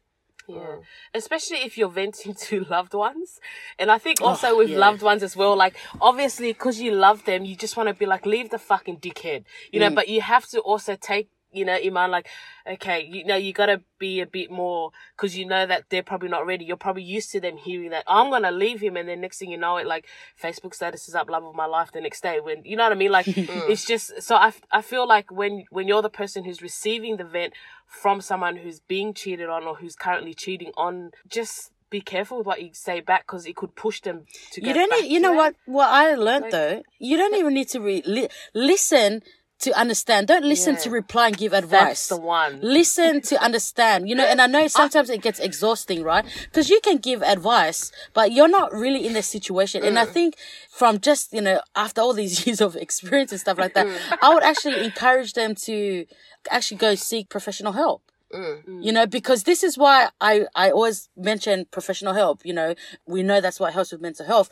Yeah, 0.50 0.78
especially 1.14 1.58
if 1.58 1.78
you're 1.78 1.90
venting 1.90 2.34
to 2.48 2.64
loved 2.66 2.94
ones, 2.94 3.40
and 3.78 3.92
I 3.92 3.98
think 3.98 4.22
also 4.22 4.50
Oh, 4.50 4.58
with 4.58 4.72
yeah. 4.72 4.80
loved 4.80 5.02
ones 5.02 5.24
as 5.24 5.36
well. 5.36 5.56
Like 5.56 5.76
obviously, 6.02 6.52
because 6.54 6.80
you 6.82 6.92
love 6.92 7.26
them, 7.26 7.46
you 7.46 7.56
just 7.56 7.78
want 7.78 7.88
to 7.90 7.94
be 7.94 8.06
like, 8.06 8.26
leave 8.26 8.50
the 8.50 8.60
fucking 8.60 8.98
dickhead, 9.00 9.44
you 9.72 9.80
Mm. 9.80 9.84
know. 9.90 9.96
But 9.96 10.08
you 10.10 10.22
have 10.22 10.48
to 10.48 10.60
also 10.62 10.96
take, 10.96 11.30
you 11.52 11.66
know, 11.66 11.76
Iman, 11.76 12.12
like, 12.12 12.28
okay, 12.66 13.04
you 13.04 13.26
know, 13.26 13.36
you 13.36 13.54
gotta 13.54 13.82
be 13.98 14.20
a 14.22 14.26
bit 14.26 14.52
more 14.52 14.92
because 15.16 15.38
you 15.38 15.46
know 15.46 15.66
that 15.66 15.86
they're 15.90 16.04
probably 16.04 16.30
not 16.30 16.46
ready. 16.46 16.66
You're 16.66 16.78
probably 16.78 17.04
used 17.04 17.32
to 17.32 17.40
them 17.40 17.58
hearing 17.58 17.90
that 17.90 18.04
I'm 18.08 18.30
gonna 18.30 18.52
leave 18.52 18.82
him, 18.82 18.98
and 18.98 19.10
then 19.10 19.22
next 19.22 19.40
thing 19.40 19.52
you 19.52 19.58
know, 19.58 19.78
it 19.78 19.88
like 19.88 20.06
Facebook 20.42 20.74
status 20.74 21.08
is 21.08 21.16
up, 21.16 21.30
love 21.30 21.44
of 21.44 21.56
my 21.56 21.66
life. 21.66 21.92
The 21.92 22.02
next 22.02 22.22
day, 22.22 22.40
when 22.40 22.64
you 22.66 22.76
know 22.76 22.84
what 22.84 22.92
I 22.92 22.96
mean, 22.96 23.12
like 23.12 23.26
mm. 23.26 23.70
it's 23.70 23.86
just 23.86 24.22
so 24.22 24.36
I 24.36 24.54
I 24.72 24.82
feel 24.82 25.08
like 25.08 25.32
when 25.32 25.66
when 25.72 25.88
you're 25.88 26.02
the 26.02 26.10
person 26.10 26.44
who's 26.44 26.62
receiving 26.62 27.18
the 27.18 27.24
vent 27.24 27.54
from 27.88 28.22
someone 28.22 28.58
who's 28.58 28.80
being 28.82 29.14
cheated 29.14 29.50
on 29.50 29.64
or 29.64 29.76
who's 29.76 29.96
currently 29.96 30.34
cheating 30.34 30.72
on, 30.78 31.12
just 31.28 31.72
be 31.90 32.02
careful 32.02 32.38
with 32.38 32.48
what 32.48 32.62
you 32.62 32.70
say 32.74 33.00
back 33.00 33.26
because 33.26 33.46
it 33.46 33.56
could 33.56 33.76
push 33.76 34.02
them 34.02 34.26
to. 34.52 34.64
you 34.66 34.74
don't 34.74 34.92
need, 34.92 35.12
you 35.12 35.20
know 35.20 35.34
it. 35.34 35.38
what 35.38 35.56
what 35.66 35.88
i 35.90 36.14
learned 36.14 36.44
Like- 36.44 36.52
though 36.52 36.84
you 37.00 37.18
don't 37.18 37.34
even 37.42 37.54
need 37.54 37.70
to 37.70 37.80
re- 37.80 38.04
li- 38.06 38.30
listen 38.54 39.24
to 39.60 39.78
understand. 39.78 40.28
Don't 40.28 40.46
listen 40.46 40.78
to 40.78 40.90
reply 40.90 41.28
and 41.28 41.38
give 41.38 41.54
advice 41.54 41.82
That's 41.82 42.08
the 42.08 42.18
one. 42.18 42.60
listen 42.62 43.22
to 43.22 43.42
understand. 43.44 44.08
You 44.10 44.16
know 44.16 44.26
and 44.26 44.42
i 44.42 44.48
know 44.48 44.68
sometimes 44.82 45.10
it 45.10 45.22
gets 45.22 45.40
exhausting 45.40 46.04
right? 46.04 46.26
Because 46.46 46.70
you 46.70 46.80
can 46.82 46.98
give 46.98 47.22
advice 47.22 47.92
but 48.14 48.32
you're 48.32 48.48
not 48.48 48.72
really 48.74 49.06
in 49.06 49.14
the 49.14 49.24
situation. 49.24 49.84
And 49.84 50.00
i 50.00 50.06
mm. 50.06 50.10
think 50.10 50.36
from 50.70 51.00
just 51.00 51.34
you 51.34 51.42
know 51.42 51.62
after 51.76 52.02
all 52.02 52.14
these 52.14 52.46
years 52.48 52.62
of 52.62 52.76
experience 52.76 53.32
and 53.32 53.42
stuff 53.42 53.58
like 53.58 53.74
that 53.74 53.88
mm. 53.88 54.18
i 54.22 54.34
would 54.34 54.44
actually 54.44 54.84
encourage 54.84 55.34
them 55.34 55.56
to 55.56 56.06
actually 56.50 56.78
go 56.78 56.96
seek 56.96 57.30
professional 57.30 57.74
help. 57.74 58.04
Mm. 58.34 58.84
You 58.86 58.92
know 58.92 59.06
because 59.06 59.44
this 59.44 59.64
is 59.64 59.78
why 59.78 60.10
i 60.22 60.46
i 60.56 60.72
always 60.72 61.10
mention 61.18 61.66
professional 61.66 62.14
help. 62.14 62.46
You 62.46 62.54
know 62.54 62.76
we 63.06 63.24
know 63.24 63.42
that's 63.42 63.60
what 63.60 63.74
helps 63.74 63.92
with 63.92 64.02
mental 64.02 64.26
health. 64.26 64.50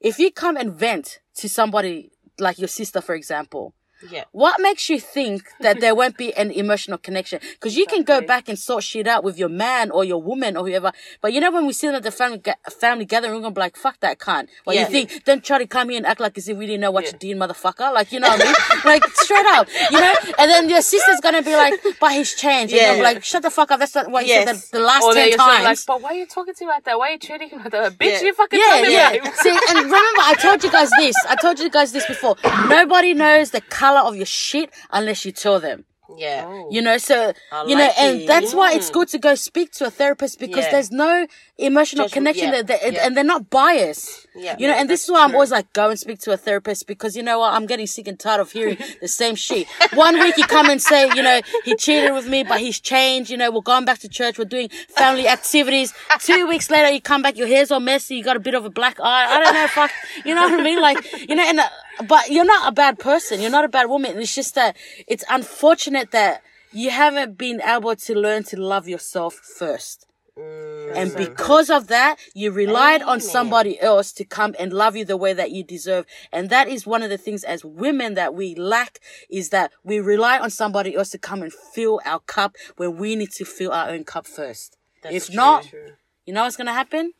If 0.00 0.18
you 0.18 0.30
come 0.30 0.56
and 0.56 0.72
vent 0.72 1.20
to 1.36 1.48
somebody 1.48 2.12
like 2.38 2.58
your 2.58 2.68
sister 2.68 3.00
for 3.00 3.14
example 3.14 3.74
Yeah. 4.10 4.24
what 4.32 4.60
makes 4.60 4.88
you 4.90 5.00
think 5.00 5.44
that 5.60 5.80
there 5.80 5.94
won't 5.94 6.16
be 6.16 6.32
an 6.34 6.50
emotional 6.50 6.98
connection? 6.98 7.40
Because 7.54 7.76
you 7.76 7.86
can 7.86 8.02
go 8.02 8.20
back 8.20 8.48
and 8.48 8.58
sort 8.58 8.84
shit 8.84 9.06
out 9.06 9.24
with 9.24 9.38
your 9.38 9.48
man 9.48 9.90
or 9.90 10.04
your 10.04 10.20
woman 10.22 10.56
or 10.56 10.66
whoever. 10.66 10.92
But 11.20 11.32
you 11.32 11.40
know, 11.40 11.50
when 11.50 11.66
we 11.66 11.72
sit 11.72 11.94
at 11.94 12.02
the 12.02 12.10
family 12.10 12.38
ga- 12.38 12.54
family 12.70 13.04
gathering, 13.04 13.34
we're 13.34 13.40
gonna 13.40 13.54
be 13.54 13.60
like, 13.60 13.76
"Fuck 13.76 14.00
that 14.00 14.18
cunt." 14.18 14.48
What 14.64 14.76
Yeah. 14.76 14.82
you 14.82 14.88
think? 14.88 15.24
Don't 15.24 15.42
try 15.44 15.58
to 15.58 15.66
come 15.66 15.88
here 15.88 15.98
and 15.98 16.06
act 16.06 16.20
like 16.20 16.36
as 16.38 16.48
if 16.48 16.56
we 16.56 16.66
didn't 16.66 16.80
know 16.82 16.90
what 16.90 17.04
Yeah. 17.04 17.12
you 17.12 17.18
did, 17.18 17.36
motherfucker. 17.38 17.92
Like 17.92 18.12
you 18.12 18.20
know 18.20 18.28
what 18.28 18.42
I 18.42 18.44
mean? 18.44 18.54
like 18.84 19.04
straight 19.14 19.46
up, 19.46 19.68
you 19.90 20.00
know. 20.00 20.14
And 20.38 20.50
then 20.50 20.68
your 20.68 20.82
sister's 20.82 21.20
gonna 21.20 21.42
be 21.42 21.54
like, 21.56 21.74
"But 22.00 22.12
he's 22.12 22.34
changed." 22.34 22.72
And 22.74 22.80
Yeah. 22.82 22.94
you're 22.94 23.04
like, 23.04 23.24
"Shut 23.24 23.42
the 23.42 23.50
fuck 23.50 23.70
up." 23.70 23.80
That's 23.80 23.94
not 23.94 24.10
what 24.10 24.26
you 24.26 24.34
said 24.34 24.46
Yes. 24.48 24.68
the, 24.70 24.78
the 24.78 24.84
last 24.84 25.04
Or 25.04 25.14
ten 25.14 25.28
you're 25.28 25.38
sort 25.38 25.58
of 25.58 25.64
like, 25.64 25.78
but 25.86 26.00
why 26.02 26.10
are 26.10 26.14
you 26.14 26.26
talking 26.26 26.54
to 26.54 26.64
him 26.64 26.68
like 26.68 26.84
that? 26.84 26.98
Why 26.98 27.08
are 27.08 27.12
you 27.12 27.18
treating 27.18 27.48
him 27.48 27.58
like 27.60 27.70
that? 27.72 27.98
Bitch, 27.98 28.20
Yeah. 28.20 28.22
you 28.22 28.34
fucking 28.34 28.58
yeah, 28.60 28.66
tell 28.68 28.82
me 28.82 28.92
yeah. 28.92 29.32
See, 29.42 29.50
and 29.68 29.78
remember, 29.78 30.20
I 30.32 30.34
told 30.40 30.62
you 30.64 30.70
guys 30.70 30.90
this. 30.98 31.16
I 31.28 31.36
told 31.36 31.58
you 31.58 31.70
guys 31.70 31.92
this 31.92 32.06
before. 32.06 32.36
Nobody 32.68 33.14
knows 33.14 33.50
the 33.50 33.60
color 33.60 33.93
of 34.02 34.16
your 34.16 34.26
shit 34.26 34.70
unless 34.90 35.24
you 35.24 35.32
tell 35.32 35.60
them. 35.60 35.84
Yeah. 36.18 36.44
Oh. 36.46 36.68
You 36.70 36.82
know, 36.82 36.98
so 36.98 37.32
I 37.50 37.64
you 37.64 37.74
know, 37.74 37.84
like 37.86 37.98
and 37.98 38.20
it. 38.20 38.26
that's 38.26 38.52
why 38.52 38.74
it's 38.74 38.90
good 38.90 39.08
to 39.08 39.18
go 39.18 39.34
speak 39.34 39.72
to 39.72 39.86
a 39.86 39.90
therapist 39.90 40.38
because 40.38 40.64
Yeah. 40.66 40.70
there's 40.72 40.90
no 40.90 41.26
emotional 41.56 42.04
Judgment, 42.08 42.12
connection 42.36 42.52
yeah, 42.52 42.62
there, 42.62 42.92
yeah. 42.92 43.06
and 43.06 43.16
they're 43.16 43.24
not 43.24 43.48
biased. 43.48 44.26
Yeah. 44.34 44.54
You 44.58 44.68
know, 44.68 44.74
Yeah, 44.74 44.80
and 44.80 44.90
this 44.90 45.04
is 45.04 45.10
why 45.10 45.24
I'm 45.24 45.32
always 45.34 45.50
like, 45.50 45.72
go 45.72 45.88
and 45.88 45.98
speak 45.98 46.18
to 46.20 46.32
a 46.32 46.36
therapist 46.36 46.86
because 46.86 47.16
you 47.16 47.22
know 47.22 47.38
what? 47.38 47.54
I'm 47.54 47.64
getting 47.66 47.86
sick 47.86 48.06
and 48.06 48.20
tired 48.20 48.40
of 48.42 48.52
hearing 48.52 48.76
the 49.00 49.08
same 49.08 49.34
shit. 49.34 49.66
One 49.94 50.20
week 50.20 50.36
you 50.36 50.44
come 50.44 50.68
and 50.68 50.80
say, 50.80 51.08
you 51.14 51.22
know, 51.22 51.40
he 51.64 51.74
cheated 51.74 52.12
with 52.12 52.28
me, 52.28 52.44
but 52.44 52.60
he's 52.60 52.80
changed. 52.80 53.30
You 53.30 53.38
know, 53.38 53.50
we're 53.50 53.62
going 53.62 53.86
back 53.86 54.00
to 54.00 54.08
church. 54.08 54.38
We're 54.38 54.44
doing 54.44 54.68
family 54.94 55.26
activities. 55.26 55.94
Two 56.20 56.46
weeks 56.46 56.70
later, 56.70 56.90
you 56.90 57.00
come 57.00 57.22
back, 57.22 57.38
your 57.38 57.48
hair's 57.48 57.70
all 57.70 57.80
messy. 57.80 58.16
You 58.16 58.24
got 58.24 58.36
a 58.36 58.40
bit 58.40 58.54
of 58.54 58.66
a 58.66 58.70
black 58.70 59.00
eye. 59.00 59.26
I 59.36 59.42
don't 59.42 59.54
know, 59.54 59.66
fuck. 59.68 59.90
You 60.26 60.34
know 60.34 60.42
what 60.42 60.60
I 60.60 60.62
mean? 60.62 60.80
Like, 60.82 61.28
you 61.28 61.34
know, 61.34 61.44
and, 61.44 61.60
uh, 61.60 61.68
but 62.06 62.30
you're 62.30 62.44
not 62.44 62.68
a 62.68 62.72
bad 62.72 62.98
person. 62.98 63.40
You're 63.40 63.50
not 63.50 63.64
a 63.64 63.68
bad 63.68 63.88
woman. 63.88 64.18
It's 64.18 64.34
just 64.34 64.54
that 64.54 64.76
it's 65.06 65.24
unfortunate 65.30 66.10
that 66.12 66.42
you 66.72 66.90
haven't 66.90 67.38
been 67.38 67.60
able 67.62 67.94
to 67.94 68.14
learn 68.14 68.42
to 68.44 68.60
love 68.60 68.88
yourself 68.88 69.34
first. 69.34 70.06
Mm. 70.36 70.96
and 70.96 71.12
so 71.12 71.18
because 71.18 71.70
of 71.70 71.86
that, 71.86 72.16
you 72.34 72.50
relied 72.50 73.02
on 73.02 73.20
somebody 73.20 73.80
else 73.80 74.10
to 74.12 74.24
come 74.24 74.56
and 74.58 74.72
love 74.72 74.96
you 74.96 75.04
the 75.04 75.16
way 75.16 75.32
that 75.32 75.52
you 75.52 75.62
deserve. 75.62 76.06
And 76.32 76.50
that 76.50 76.66
is 76.66 76.84
one 76.84 77.04
of 77.04 77.10
the 77.10 77.18
things 77.18 77.44
as 77.44 77.64
women 77.64 78.14
that 78.14 78.34
we 78.34 78.56
lack 78.56 78.98
is 79.30 79.50
that 79.50 79.70
we 79.84 80.00
rely 80.00 80.40
on 80.40 80.50
somebody 80.50 80.96
else 80.96 81.10
to 81.10 81.18
come 81.18 81.42
and 81.42 81.52
fill 81.52 82.00
our 82.04 82.18
cup 82.18 82.56
when 82.76 82.96
we 82.96 83.14
need 83.14 83.30
to 83.32 83.44
fill 83.44 83.70
our 83.70 83.90
own 83.90 84.02
cup 84.02 84.26
first. 84.26 84.76
That's 85.02 85.14
if 85.14 85.26
true. 85.26 85.36
not, 85.36 85.64
True. 85.64 85.92
you 86.26 86.34
know 86.34 86.42
what's 86.42 86.56
going 86.56 86.66
to 86.66 86.72
happen? 86.72 87.12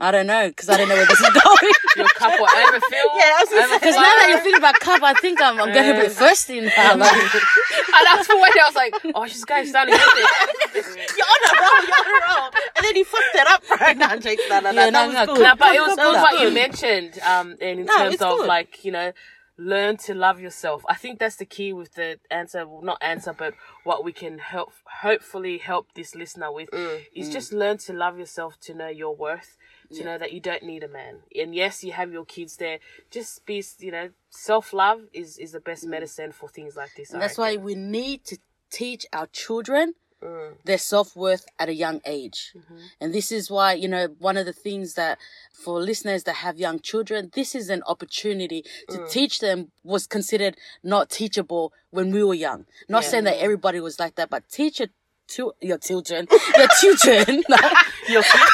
I 0.00 0.10
don't 0.10 0.26
know 0.26 0.48
because 0.48 0.68
I 0.70 0.78
don't 0.78 0.88
know 0.88 0.96
where 0.96 1.06
this 1.06 1.20
is 1.20 1.28
going. 1.44 1.72
Your 1.96 2.08
cup 2.08 2.32
will 2.40 2.48
overfill. 2.48 3.10
Yeah, 3.20 3.36
I 3.36 3.40
was 3.44 3.50
gonna 3.50 3.68
say, 3.68 3.78
Because 3.78 3.96
now 3.96 4.02
that 4.02 4.26
you're 4.30 4.38
thinking 4.40 4.58
about 4.58 4.80
cup, 4.80 5.02
I 5.02 5.12
think 5.14 5.40
I'm, 5.42 5.60
I'm 5.60 5.72
getting 5.72 5.92
a 5.92 5.94
bit 5.94 6.12
thirsty 6.12 6.60
now. 6.60 6.96
Like, 6.96 7.12
and 7.22 8.06
that's 8.06 8.26
for 8.26 8.40
when 8.40 8.50
I 8.58 8.64
was 8.66 8.74
like, 8.74 8.94
oh, 9.14 9.26
she's 9.26 9.44
going 9.44 9.66
starting 9.66 9.94
to 9.94 10.00
get 10.00 10.72
this. 10.72 10.86
You're 10.96 11.26
on 11.26 11.40
a 11.44 11.60
roll, 11.60 11.86
you're 11.86 11.96
on 11.96 12.06
a 12.06 12.40
roll. 12.40 12.50
And 12.76 12.84
then 12.84 12.96
you 12.96 13.04
fucked 13.04 13.34
it 13.34 13.46
up, 13.46 13.62
bro. 13.66 13.92
No. 13.92 14.06
No, 14.06 14.60
no, 14.60 14.70
no, 14.72 14.82
Yeah, 14.84 14.90
that 14.90 14.92
no, 14.92 15.12
no, 15.12 15.26
cool. 15.26 15.42
No, 15.42 15.54
but 15.58 15.74
it 15.74 15.80
was 15.80 15.96
good 15.96 16.14
what 16.14 16.40
you 16.40 16.50
mentioned 16.50 17.18
um, 17.26 17.56
in 17.60 17.84
No, 17.84 17.96
terms 17.96 18.22
of 18.22 18.38
good. 18.38 18.46
like, 18.46 18.84
you 18.84 18.92
know, 18.92 19.12
learn 19.58 19.96
to 19.98 20.14
love 20.14 20.40
yourself. 20.40 20.82
I 20.88 20.94
think 20.94 21.18
that's 21.18 21.36
the 21.36 21.44
key 21.44 21.72
with 21.74 21.94
the 21.94 22.18
answer, 22.30 22.66
well, 22.66 22.82
not 22.82 22.98
answer, 23.02 23.34
but 23.36 23.54
what 23.84 24.04
we 24.04 24.12
can 24.12 24.38
help, 24.38 24.72
hopefully 25.02 25.58
help 25.58 25.92
this 25.94 26.14
listener 26.14 26.50
with 26.50 26.70
Mm, 26.70 27.00
is 27.14 27.28
just 27.28 27.52
learn 27.52 27.76
to 27.78 27.92
love 27.92 28.18
yourself, 28.18 28.58
to 28.60 28.74
know 28.74 28.88
your 28.88 29.14
worth, 29.14 29.58
to 29.94 30.04
know 30.04 30.18
that 30.18 30.32
you 30.32 30.40
don't 30.40 30.62
need 30.62 30.82
a 30.82 30.88
man. 30.88 31.16
And 31.38 31.54
yes, 31.54 31.82
you 31.84 31.92
have 31.92 32.12
your 32.12 32.24
kids 32.24 32.56
there. 32.56 32.78
Just 33.10 33.44
be, 33.46 33.64
you 33.78 33.92
know, 33.92 34.10
self 34.30 34.72
love 34.72 35.02
is, 35.12 35.38
is 35.38 35.52
the 35.52 35.60
best 35.60 35.86
mm. 35.86 35.90
medicine 35.90 36.32
for 36.32 36.48
things 36.48 36.76
like 36.76 36.94
this. 36.96 37.12
I 37.12 37.14
and 37.14 37.22
that's 37.22 37.38
reckon. 37.38 37.60
why 37.60 37.64
we 37.64 37.74
need 37.74 38.24
to 38.26 38.38
teach 38.70 39.06
our 39.12 39.26
children 39.26 39.94
Mm. 40.22 40.56
their 40.66 40.76
self 40.76 41.16
worth 41.16 41.46
at 41.58 41.70
a 41.70 41.74
young 41.74 42.02
age. 42.04 42.52
Mm-hmm. 42.54 42.76
And 43.00 43.14
this 43.14 43.32
is 43.32 43.50
why, 43.50 43.72
you 43.72 43.88
know, 43.88 44.08
one 44.18 44.36
of 44.36 44.44
the 44.44 44.52
things 44.52 44.92
that 44.92 45.16
for 45.50 45.80
listeners 45.80 46.24
that 46.24 46.34
have 46.34 46.58
young 46.58 46.78
children, 46.78 47.30
this 47.32 47.54
is 47.54 47.70
an 47.70 47.82
opportunity 47.86 48.62
to 48.90 48.98
mm. 48.98 49.10
teach 49.10 49.38
them 49.38 49.72
was 49.82 50.06
considered 50.06 50.58
not 50.82 51.08
teachable 51.08 51.72
when 51.88 52.10
we 52.10 52.22
were 52.22 52.34
young. 52.34 52.66
Not 52.86 53.04
saying 53.04 53.24
that 53.24 53.40
everybody 53.40 53.80
was 53.80 53.98
like 53.98 54.16
that, 54.16 54.28
but 54.28 54.46
teach 54.50 54.78
it 54.78 54.90
to, 55.28 55.54
your 55.62 55.78
children, 55.78 56.28
your 56.58 56.68
children. 56.80 57.42
Your 58.08 58.22
kids, 58.22 58.50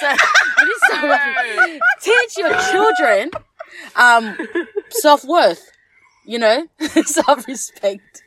so, 0.00 0.10
is 0.12 0.80
so 0.90 1.08
rough. 1.08 1.80
teach 2.00 2.38
your 2.38 2.54
children 2.70 3.30
um, 3.96 4.36
self 4.90 5.24
worth. 5.24 5.70
You 6.26 6.38
know, 6.38 6.66
self 7.04 7.46
respect. 7.48 8.22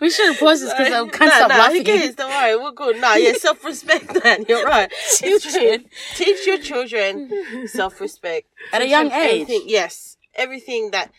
We 0.00 0.08
should 0.08 0.38
pause 0.38 0.60
this 0.60 0.72
because 0.72 0.92
I 0.92 1.06
can't 1.08 1.20
no, 1.20 1.28
stop 1.28 1.50
no, 1.50 1.58
laughing. 1.58 1.78
Who 1.78 1.84
cares? 1.84 2.14
Don't 2.14 2.30
worry, 2.30 2.56
we're 2.56 2.70
good. 2.72 3.00
No, 3.00 3.14
yeah, 3.14 3.32
self 3.36 3.62
respect, 3.64 4.22
man. 4.24 4.44
You're 4.48 4.64
right. 4.64 4.90
Children. 5.18 5.86
Teach 6.14 6.46
your 6.46 6.58
children 6.58 7.66
self 7.66 8.00
respect 8.00 8.46
At 8.72 8.82
a 8.82 8.88
young 8.88 9.10
age. 9.10 9.48
Yes, 9.66 10.16
everything 10.34 10.92
that 10.92 11.10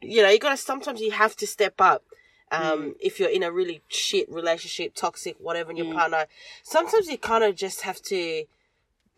you 0.00 0.22
know. 0.22 0.28
You 0.30 0.38
gotta. 0.38 0.56
Sometimes 0.56 1.00
you 1.00 1.10
have 1.10 1.36
to 1.36 1.46
step 1.46 1.80
up. 1.80 2.02
Um, 2.50 2.62
Mm. 2.62 2.94
if 3.00 3.18
you're 3.18 3.30
in 3.30 3.42
a 3.42 3.50
really 3.50 3.80
shit 3.88 4.30
relationship, 4.30 4.94
toxic, 4.94 5.36
whatever, 5.40 5.70
in 5.70 5.76
your 5.78 5.92
partner, 5.92 6.26
sometimes 6.62 7.08
you 7.08 7.16
kind 7.16 7.42
of 7.44 7.56
just 7.56 7.80
have 7.80 8.00
to 8.02 8.44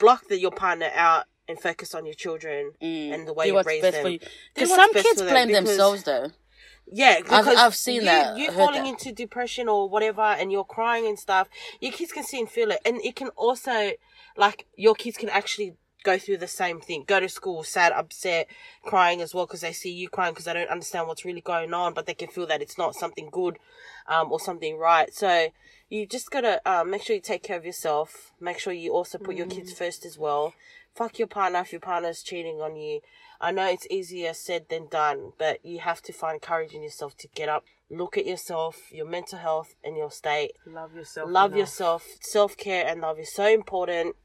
block 0.04 0.28
the, 0.28 0.38
your 0.38 0.50
partner 0.50 0.90
out 0.94 1.24
and 1.48 1.58
focus 1.58 1.94
on 1.94 2.04
your 2.06 2.14
children 2.14 2.72
and 2.80 3.26
the 3.28 3.32
way 3.32 3.46
Mm. 3.50 3.52
You 3.54 3.62
raise 3.62 3.82
them. 3.82 4.02
for 4.02 4.08
you. 4.08 4.18
Do 4.18 4.26
Because 4.54 4.70
some 4.74 4.92
kids 4.94 5.18
them 5.20 5.28
blame 5.28 5.48
because- 5.48 5.66
themselves 5.66 6.02
though. 6.04 6.28
Yeah, 6.86 7.20
because 7.20 7.46
I've 7.48 7.74
seen 7.74 7.96
you, 7.96 8.00
that, 8.02 8.36
You 8.36 8.50
falling 8.52 8.82
that. 8.82 8.88
into 8.90 9.10
depression 9.10 9.68
or 9.70 9.88
whatever, 9.88 10.20
and 10.20 10.52
you're 10.52 10.64
crying 10.64 11.06
and 11.06 11.18
stuff. 11.18 11.48
Your 11.80 11.92
kids 11.92 12.12
can 12.12 12.24
see 12.24 12.38
and 12.38 12.48
feel 12.48 12.70
it, 12.72 12.80
and 12.84 13.00
it 13.02 13.16
can 13.16 13.28
also, 13.46 13.92
like, 14.36 14.66
your 14.76 14.94
kids 14.94 15.16
can 15.16 15.30
actually 15.30 15.76
go 16.04 16.18
through 16.18 16.36
the 16.36 16.46
same 16.46 16.80
thing. 16.80 17.04
Go 17.06 17.18
to 17.18 17.28
school, 17.28 17.64
sad, 17.64 17.92
upset, 17.92 18.46
crying 18.84 19.20
as 19.20 19.34
well 19.34 19.46
because 19.46 19.62
they 19.62 19.72
see 19.72 19.90
you 19.90 20.08
crying 20.08 20.32
because 20.32 20.44
they 20.44 20.52
don't 20.52 20.70
understand 20.70 21.08
what's 21.08 21.24
really 21.24 21.40
going 21.40 21.74
on, 21.74 21.94
but 21.94 22.06
they 22.06 22.14
can 22.14 22.28
feel 22.28 22.46
that 22.46 22.62
it's 22.62 22.78
not 22.78 22.94
something 22.94 23.28
good, 23.32 23.58
um, 24.06 24.30
or 24.30 24.38
something 24.38 24.78
right. 24.78 25.12
So 25.12 25.48
you 25.88 26.06
just 26.06 26.30
gotta 26.30 26.60
um, 26.70 26.90
make 26.90 27.02
sure 27.02 27.16
you 27.16 27.22
take 27.22 27.42
care 27.42 27.56
of 27.56 27.64
yourself. 27.64 28.32
Make 28.40 28.58
sure 28.58 28.72
you 28.72 28.92
also 28.92 29.18
put 29.18 29.36
your 29.36 29.46
kids 29.46 29.72
first 29.72 30.04
as 30.04 30.18
well. 30.18 30.54
Fuck 30.94 31.18
your 31.18 31.28
partner 31.28 31.60
if 31.60 31.72
your 31.72 31.80
partner's 31.80 32.22
cheating 32.22 32.60
on 32.60 32.76
you. 32.76 33.00
I 33.40 33.50
know 33.50 33.66
it's 33.66 33.86
easier 33.90 34.32
said 34.32 34.68
than 34.70 34.86
done, 34.86 35.32
but 35.38 35.64
you 35.64 35.80
have 35.80 36.00
to 36.02 36.12
find 36.12 36.40
courage 36.40 36.72
in 36.72 36.82
yourself 36.82 37.16
to 37.18 37.28
get 37.34 37.48
up, 37.48 37.64
look 37.90 38.16
at 38.16 38.26
yourself, 38.26 38.92
your 38.92 39.06
mental 39.06 39.38
health, 39.38 39.74
and 39.82 39.96
your 39.96 40.10
state. 40.10 40.52
love 40.66 40.94
yourself. 40.94 41.28
Love 41.30 41.50
enough. 41.50 41.58
yourself. 41.58 42.06
Self 42.20 42.56
care 42.56 42.86
and 42.86 43.00
love 43.00 43.18
is 43.18 43.32
so 43.34 43.46
important, 43.46 44.16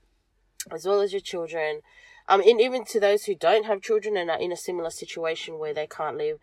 as 0.71 0.85
well 0.85 1.01
as 1.01 1.13
your 1.13 1.21
children. 1.21 1.81
Um, 2.27 2.41
and 2.41 2.61
even 2.61 2.85
to 2.85 2.99
those 2.99 3.25
who 3.25 3.35
don't 3.35 3.65
have 3.65 3.81
children 3.81 4.15
and 4.15 4.29
are 4.29 4.39
in 4.39 4.51
a 4.51 4.57
similar 4.57 4.89
situation 4.89 5.57
where 5.57 5.73
they 5.73 5.87
can't 5.87 6.17
live, 6.17 6.39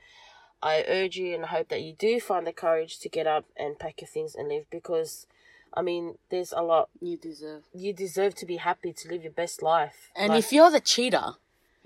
I 0.63 0.85
urge 0.89 1.17
you 1.17 1.35
and 1.35 1.47
hope 1.47 1.69
that 1.69 1.83
you 1.83 1.93
do 1.93 2.21
find 2.21 2.47
the 2.47 2.53
courage 2.53 2.99
to 3.01 3.09
get 3.09 3.27
up 3.27 3.45
and 3.57 3.79
pack 3.79 4.01
your 4.01 4.09
things 4.09 4.35
and 4.35 4.49
leave 4.49 4.65
because, 4.71 5.27
I 5.75 5.83
mean, 5.83 6.17
there's 6.31 6.53
a 6.53 6.63
lot. 6.63 6.89
You 7.01 7.17
deserve. 7.17 7.63
You 7.73 7.93
deserve 7.93 8.35
to 8.37 8.47
be 8.47 8.57
happy 8.57 8.93
to 8.93 9.09
live 9.09 9.23
your 9.23 9.33
best 9.33 9.63
life. 9.63 10.11
And 10.17 10.31
Like, 10.31 10.39
if 10.41 10.53
you're 10.53 10.71
the 10.71 10.81
cheater, 10.81 11.35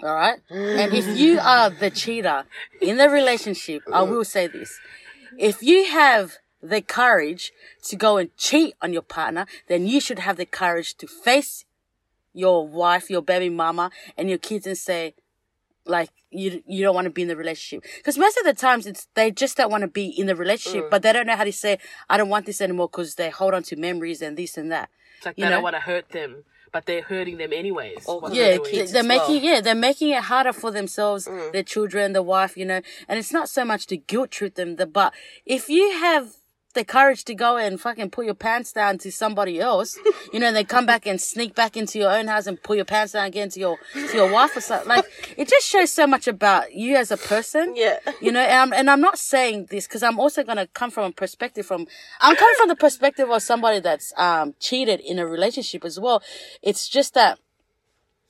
all 0.03 0.15
right, 0.15 0.39
and 0.49 0.95
if 0.95 1.19
you 1.19 1.39
are 1.41 1.69
the 1.69 1.91
cheater 1.91 2.45
in 2.81 2.97
the 2.97 3.11
relationship, 3.11 3.83
I 3.93 4.03
will 4.03 4.25
say 4.25 4.47
this: 4.47 4.79
if 5.37 5.63
you 5.63 5.87
have 5.87 6.39
the 6.63 6.81
courage 6.81 7.53
to 7.83 7.97
go 7.97 8.17
and 8.17 8.35
cheat 8.37 8.75
on 8.81 8.93
your 8.93 9.03
partner, 9.03 9.47
then 9.67 9.87
you 9.87 10.01
should 10.01 10.21
have 10.21 10.37
the 10.37 10.47
courage 10.47 10.95
to 10.99 11.07
face 11.07 11.65
your 12.33 12.67
wife, 12.67 13.11
your 13.11 13.23
baby 13.23 13.49
mama, 13.49 13.91
and 14.17 14.29
your 14.29 14.39
kids 14.39 14.67
and 14.67 14.79
say, 14.79 15.15
like 15.87 16.11
you 16.31 16.63
you 16.67 16.85
don't 16.85 16.95
want 16.95 17.07
to 17.07 17.11
be 17.11 17.23
in 17.23 17.29
the 17.29 17.37
relationship 17.37 17.83
because 17.97 18.19
most 18.19 18.37
of 18.37 18.45
the 18.45 18.53
times 18.53 18.87
it's 18.87 19.09
they 19.15 19.31
just 19.31 19.57
don't 19.57 19.71
want 19.71 19.81
to 19.81 19.89
be 19.89 20.07
in 20.07 20.27
the 20.27 20.37
relationship 20.37 20.85
mm. 20.85 20.91
but 20.91 21.03
they 21.03 21.13
don't 21.13 21.27
know 21.27 21.35
how 21.35 21.43
to 21.43 21.53
say 21.53 21.79
i 22.11 22.19
don't 22.19 22.29
want 22.29 22.45
this 22.45 22.61
anymore 22.61 22.87
because 22.87 23.15
they 23.15 23.31
hold 23.31 23.55
on 23.55 23.63
to 23.63 23.77
memories 23.77 24.21
and 24.21 24.37
this 24.37 24.59
and 24.59 24.71
that 24.71 24.91
It's 25.17 25.27
like 25.27 25.39
you 25.39 25.45
they 25.45 25.51
know? 25.51 25.57
don't 25.57 25.63
want 25.63 25.77
to 25.77 25.81
hurt 25.81 26.09
them, 26.11 26.45
but 26.73 26.87
they're 26.87 27.03
hurting 27.03 27.37
them 27.37 27.53
anyways. 27.53 28.05
Oh, 28.09 28.27
yeah, 28.33 28.57
they're 28.57 28.59
kids 28.61 28.93
they're 28.93 29.03
making 29.03 29.43
well. 29.43 29.45
yeah 29.45 29.61
they're 29.61 29.75
making 29.75 30.11
it 30.11 30.23
harder 30.25 30.53
for 30.55 30.71
themselves, 30.71 31.29
mm. 31.29 31.53
their 31.53 31.63
children, 31.63 32.15
the 32.15 32.23
wife, 32.23 32.57
you 32.57 32.65
know. 32.65 32.81
And 33.07 33.19
it's 33.19 33.33
not 33.33 33.51
so 33.51 33.65
much 33.65 33.87
to 33.89 33.99
guilt 33.99 34.31
trip 34.31 34.55
them, 34.55 34.77
the 34.77 34.87
but 34.87 35.13
if 35.45 35.69
you 35.69 35.91
have 35.99 36.37
the 36.73 36.85
courage 36.85 37.25
to 37.25 37.35
go 37.35 37.57
and 37.57 37.81
fucking 37.81 38.11
pull 38.11 38.23
your 38.23 38.35
pants 38.35 38.73
down 38.73 38.97
to 38.99 39.11
somebody 39.11 39.59
else, 39.59 39.99
you 40.33 40.39
know, 40.39 40.47
and 40.47 40.57
they 40.57 40.63
come 40.63 40.87
back 40.87 41.05
and 41.05 41.21
sneak 41.21 41.55
back 41.55 41.77
into 41.77 41.99
your 41.99 42.11
own 42.11 42.29
house 42.29 42.47
and 42.47 42.63
pull 42.63 42.77
your 42.77 42.85
pants 42.85 43.13
down 43.13 43.27
again 43.27 43.49
to 43.51 43.61
your 43.61 43.79
to 43.93 44.15
your 44.15 44.31
wife 44.31 44.57
or 44.57 44.61
something. 44.61 44.89
Like 44.89 45.05
it 45.37 45.49
just 45.49 45.67
shows 45.67 45.91
so 45.91 46.07
much 46.07 46.29
about 46.29 46.73
you 46.73 46.97
as 46.97 47.11
a 47.11 47.17
person. 47.17 47.75
Yeah. 47.77 47.99
You 48.21 48.31
know, 48.31 48.41
and 48.41 48.53
I'm, 48.53 48.73
and 48.73 48.91
I'm 48.91 49.01
not 49.01 49.19
saying 49.19 49.67
this 49.71 49.89
because 49.89 50.03
I'm 50.03 50.21
also 50.21 50.45
gonna 50.45 50.69
come 50.69 50.91
from 50.91 51.07
a 51.07 51.13
perspective 51.13 51.67
from 51.67 51.89
I'm 52.21 52.37
coming 52.37 52.55
from 52.57 52.69
the 52.69 52.77
perspective 52.77 53.29
of 53.29 53.43
somebody 53.43 53.81
that's 53.81 54.13
um 54.17 54.55
cheated 54.61 55.01
in 55.01 55.19
a 55.19 55.27
relationship 55.27 55.85
as 55.85 55.99
well. 55.99 56.23
It's 56.63 56.89
just 56.89 57.15
that 57.15 57.41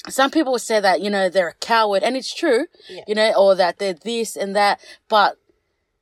some 0.09 0.31
people 0.31 0.53
will 0.53 0.59
say 0.59 0.81
that 0.81 1.03
you 1.03 1.11
know 1.11 1.29
they're 1.29 1.49
a 1.49 1.55
coward 1.55 2.03
and 2.03 2.17
it's 2.17 2.35
true 2.35 2.65
you 3.07 3.15
know 3.15 3.35
or 3.37 3.55
that 3.55 3.79
they're 3.79 3.93
this 3.93 4.35
and 4.35 4.57
that 4.57 4.81
but 5.11 5.37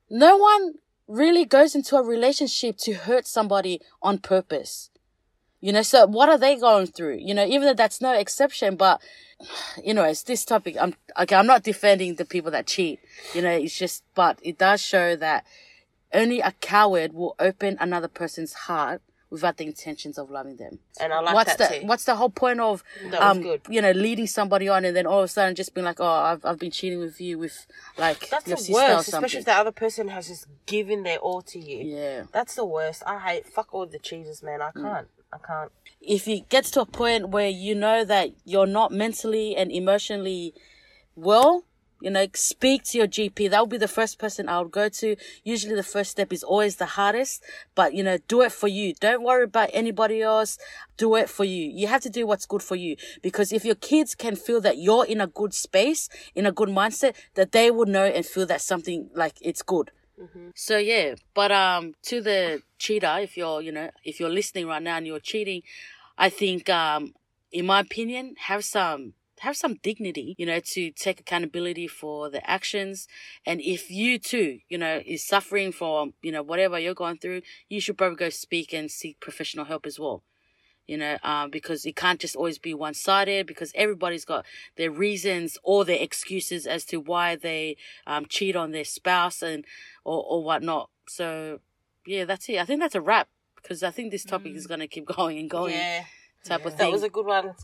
no 0.09 0.37
one 0.37 0.75
really 1.09 1.45
goes 1.45 1.75
into 1.75 1.97
a 1.97 2.03
relationship 2.03 2.77
to 2.77 2.93
hurt 2.93 3.27
somebody 3.27 3.81
on 4.03 4.19
purpose. 4.19 4.91
You 5.61 5.73
know 5.73 5.83
so 5.83 6.07
what 6.07 6.29
are 6.29 6.39
they 6.39 6.55
going 6.57 6.87
through? 6.87 7.19
You 7.21 7.35
know 7.35 7.45
even 7.45 7.63
though 7.63 7.75
that's 7.75 8.01
no 8.01 8.13
exception 8.13 8.77
but 8.77 9.01
you 9.85 9.95
know 9.95 10.05
it's 10.05 10.23
this 10.23 10.45
topic 10.45 10.77
i'm 10.81 10.95
okay 11.19 11.35
i'm 11.35 11.47
not 11.47 11.65
defending 11.65 12.15
the 12.15 12.25
people 12.25 12.51
that 12.53 12.67
cheat. 12.67 13.01
You 13.35 13.43
know 13.43 13.51
it's 13.51 13.77
just 13.77 14.05
but 14.15 14.39
it 14.43 14.59
does 14.59 14.81
show 14.81 15.17
that 15.17 15.45
only 16.15 16.41
a 16.41 16.53
coward 16.53 17.13
will 17.13 17.35
open 17.39 17.77
another 17.81 18.09
person's 18.09 18.53
heart 18.53 19.03
without 19.31 19.57
the 19.59 19.67
intentions 19.67 20.17
of 20.19 20.31
loving 20.31 20.57
them 20.57 20.79
And 21.01 21.13
I 21.13 21.21
like 21.21 21.35
what's 21.35 21.55
that 21.57 21.71
the 21.71 21.81
too. 21.81 21.87
what's 21.87 22.05
the 22.05 22.17
whole 22.17 22.31
point 22.31 22.61
of 22.61 22.83
um 23.19 23.43
good. 23.43 23.61
you 23.69 23.83
know 23.83 23.91
leading 23.93 24.27
somebody 24.27 24.69
on 24.69 24.85
and 24.85 24.97
then 24.97 25.07
all 25.07 25.19
of 25.21 25.25
a 25.25 25.29
sudden 25.29 25.55
just 25.55 25.75
being 25.75 25.85
like 25.85 26.01
oh 26.01 26.07
I've 26.07 26.45
I've 26.45 26.59
been 26.59 26.71
cheating 26.71 26.99
with 26.99 27.21
you 27.21 27.39
with 27.39 27.67
like 27.97 28.29
That's 28.31 28.47
your 28.47 28.57
the 28.57 28.63
sister 28.63 28.73
worst, 28.75 29.09
or 29.13 29.17
especially 29.17 29.41
if 29.41 29.45
the 29.45 29.53
other 29.55 29.73
person 29.73 30.09
has 30.09 30.29
just 30.29 30.47
given 30.67 31.03
their 31.03 31.19
all 31.19 31.43
to 31.43 31.59
you. 31.59 31.85
Yeah. 31.85 32.25
That's 32.33 32.55
the 32.55 32.65
worst. 32.65 33.03
I 33.07 33.19
hate 33.19 33.47
fuck 33.47 33.69
all 33.75 33.87
the 33.87 33.99
cheaters, 33.99 34.43
man. 34.43 34.63
I 34.63 34.71
can't. 34.71 35.09
I 35.33 35.39
can't. 35.47 35.71
If 36.01 36.27
it 36.27 36.49
gets 36.49 36.71
to 36.73 36.81
a 36.81 36.87
point 36.87 37.29
where 37.29 37.49
you 37.49 37.75
know 37.75 38.05
that 38.05 38.31
you're 38.45 38.67
not 38.67 38.93
mentally 38.93 39.55
and 39.57 39.71
emotionally 39.71 40.55
well, 41.17 41.65
you 42.01 42.11
know, 42.11 42.27
speak 42.35 42.85
to 42.85 42.99
your 42.99 43.07
GP. 43.07 43.51
That 43.51 43.61
would 43.61 43.71
be 43.71 43.79
the 43.79 43.89
first 43.89 44.19
person 44.19 44.49
I 44.49 44.61
would 44.61 44.71
go 44.71 44.89
to. 44.89 45.17
Usually 45.45 45.75
the 45.75 45.83
first 45.83 46.11
step 46.11 46.33
is 46.33 46.43
always 46.43 46.77
the 46.77 46.87
hardest, 46.87 47.43
but 47.75 47.95
you 47.95 48.03
know, 48.03 48.19
do 48.29 48.43
it 48.43 48.53
for 48.53 48.69
you. 48.69 48.95
Don't 48.95 49.23
worry 49.23 49.45
about 49.45 49.71
anybody 49.73 50.23
else. 50.23 50.59
Do 50.97 51.15
it 51.17 51.29
for 51.29 51.45
you. 51.45 51.65
You 51.65 51.87
have 51.89 52.03
to 52.03 52.11
do 52.11 52.27
what's 52.27 52.47
good 52.47 52.63
for 52.63 52.77
you 52.77 52.97
because 53.23 53.53
if 53.53 53.65
your 53.65 53.75
kids 53.77 54.15
can 54.15 54.37
feel 54.37 54.61
that 54.61 54.79
you're 54.79 55.05
in 55.05 55.21
a 55.21 55.27
good 55.27 55.55
space, 55.55 56.09
in 56.35 56.47
a 56.47 56.53
good 56.53 56.69
mindset, 56.69 57.15
that 57.35 57.53
they 57.53 57.71
will 57.71 57.87
know 57.87 58.05
and 58.05 58.25
feel 58.25 58.47
that 58.47 58.61
something 58.61 59.11
like 59.15 59.37
it's 59.41 59.63
good. 59.63 59.91
So 60.55 60.79
yeah, 60.79 61.15
but 61.35 61.53
um, 61.53 61.95
to 62.03 62.21
the 62.21 62.63
cheater, 62.79 63.19
if 63.21 63.37
you're 63.37 63.63
you 63.63 63.71
know 63.71 63.91
if 64.05 64.19
you're 64.19 64.31
listening 64.31 64.67
right 64.67 64.83
now 64.83 64.97
and 64.97 65.07
you're 65.07 65.21
cheating, 65.21 65.63
I 66.17 66.29
think, 66.29 66.69
um, 66.69 67.15
in 67.53 67.67
my 67.67 67.81
opinion, 67.81 68.35
have 68.39 68.65
some 68.65 69.15
have 69.41 69.57
some 69.57 69.75
dignity, 69.83 70.35
you 70.39 70.47
know, 70.47 70.61
to 70.61 70.91
take 70.91 71.21
accountability 71.21 71.87
for 71.87 72.31
the 72.31 72.49
actions. 72.49 73.07
And 73.47 73.61
if 73.61 73.91
you 73.91 74.19
too, 74.19 74.61
you 74.69 74.79
know, 74.79 75.01
is 75.05 75.27
suffering 75.27 75.73
from, 75.73 76.15
you 76.23 76.33
know, 76.33 76.43
whatever 76.43 76.79
you're 76.79 76.95
going 76.95 77.19
through, 77.19 77.43
you 77.69 77.81
should 77.81 77.99
probably 77.99 78.17
go 78.17 78.29
speak 78.31 78.73
and 78.73 78.91
seek 78.91 79.21
professional 79.21 79.67
help 79.67 79.87
as 79.87 79.99
well. 79.99 80.23
You 80.87 80.97
know, 80.97 81.19
um, 81.23 81.51
because 81.51 81.85
it 81.85 81.97
can't 81.97 82.19
just 82.19 82.35
always 82.35 82.59
be 82.59 82.73
one 82.73 82.95
sided 82.95 83.47
because 83.47 83.73
everybody's 83.75 84.25
got 84.25 84.47
their 84.77 84.91
reasons 84.91 85.59
or 85.63 85.85
their 85.85 86.03
excuses 86.03 86.67
as 86.67 86.87
to 86.87 86.97
why 86.97 87.37
they 87.37 87.77
um, 88.07 88.25
cheat 88.27 88.57
on 88.57 88.71
their 88.71 88.85
spouse 88.85 89.43
and 89.43 89.67
or, 90.05 90.25
or 90.25 90.43
whatnot. 90.43 90.89
So, 91.07 91.61
yeah, 92.07 92.25
that's 92.25 92.49
it. 92.49 92.57
I 92.57 92.65
think 92.65 92.81
that's 92.81 92.95
a 92.95 93.03
wrap 93.03 93.29
because 93.57 93.83
I 93.83 93.91
think 93.91 94.11
this 94.11 94.25
topic 94.25 94.55
is 94.55 94.67
going 94.67 94.81
to 94.81 94.87
keep 94.87 95.05
going 95.17 95.39
and 95.39 95.51
going 95.51 95.75
Yeah. 95.75 96.05
Type 96.45 96.65
of 96.65 96.73
That 96.73 96.79
thing. 96.79 96.93
was 96.93 97.03
a 97.03 97.09
good 97.09 97.27
one. 97.27 97.55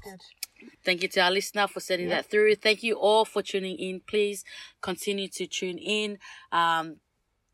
Thank 0.84 1.02
you 1.02 1.08
to 1.08 1.20
our 1.20 1.30
listener 1.30 1.66
for 1.66 1.80
sending 1.80 2.08
that 2.08 2.26
through. 2.30 2.54
Thank 2.56 2.82
you 2.82 2.94
all 2.94 3.24
for 3.24 3.42
tuning 3.42 3.76
in. 3.78 4.00
Please 4.06 4.44
continue 4.80 5.28
to 5.28 5.46
tune 5.46 5.78
in. 5.78 6.18
Um, 6.52 6.96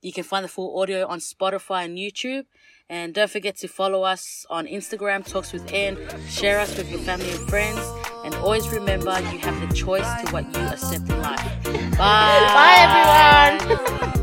you 0.02 0.12
can 0.12 0.24
find 0.24 0.44
the 0.44 0.48
full 0.48 0.80
audio 0.80 1.06
on 1.06 1.18
Spotify 1.18 1.84
and 1.84 1.98
YouTube. 1.98 2.46
And 2.88 3.14
don't 3.14 3.30
forget 3.30 3.56
to 3.58 3.68
follow 3.68 4.02
us 4.02 4.44
on 4.50 4.66
Instagram, 4.66 5.24
Talks 5.24 5.52
with 5.52 5.72
Ann. 5.72 5.96
Share 6.28 6.58
us 6.58 6.76
with 6.76 6.90
your 6.90 7.00
family 7.00 7.30
and 7.30 7.48
friends. 7.48 7.78
And 8.24 8.34
always 8.36 8.68
remember 8.68 9.10
you 9.32 9.38
have 9.38 9.68
the 9.68 9.74
choice 9.74 10.06
to 10.22 10.30
what 10.32 10.44
you 10.54 10.60
accept 10.62 11.08
in 11.08 11.20
life. 11.20 11.64
Bye. 11.98 13.58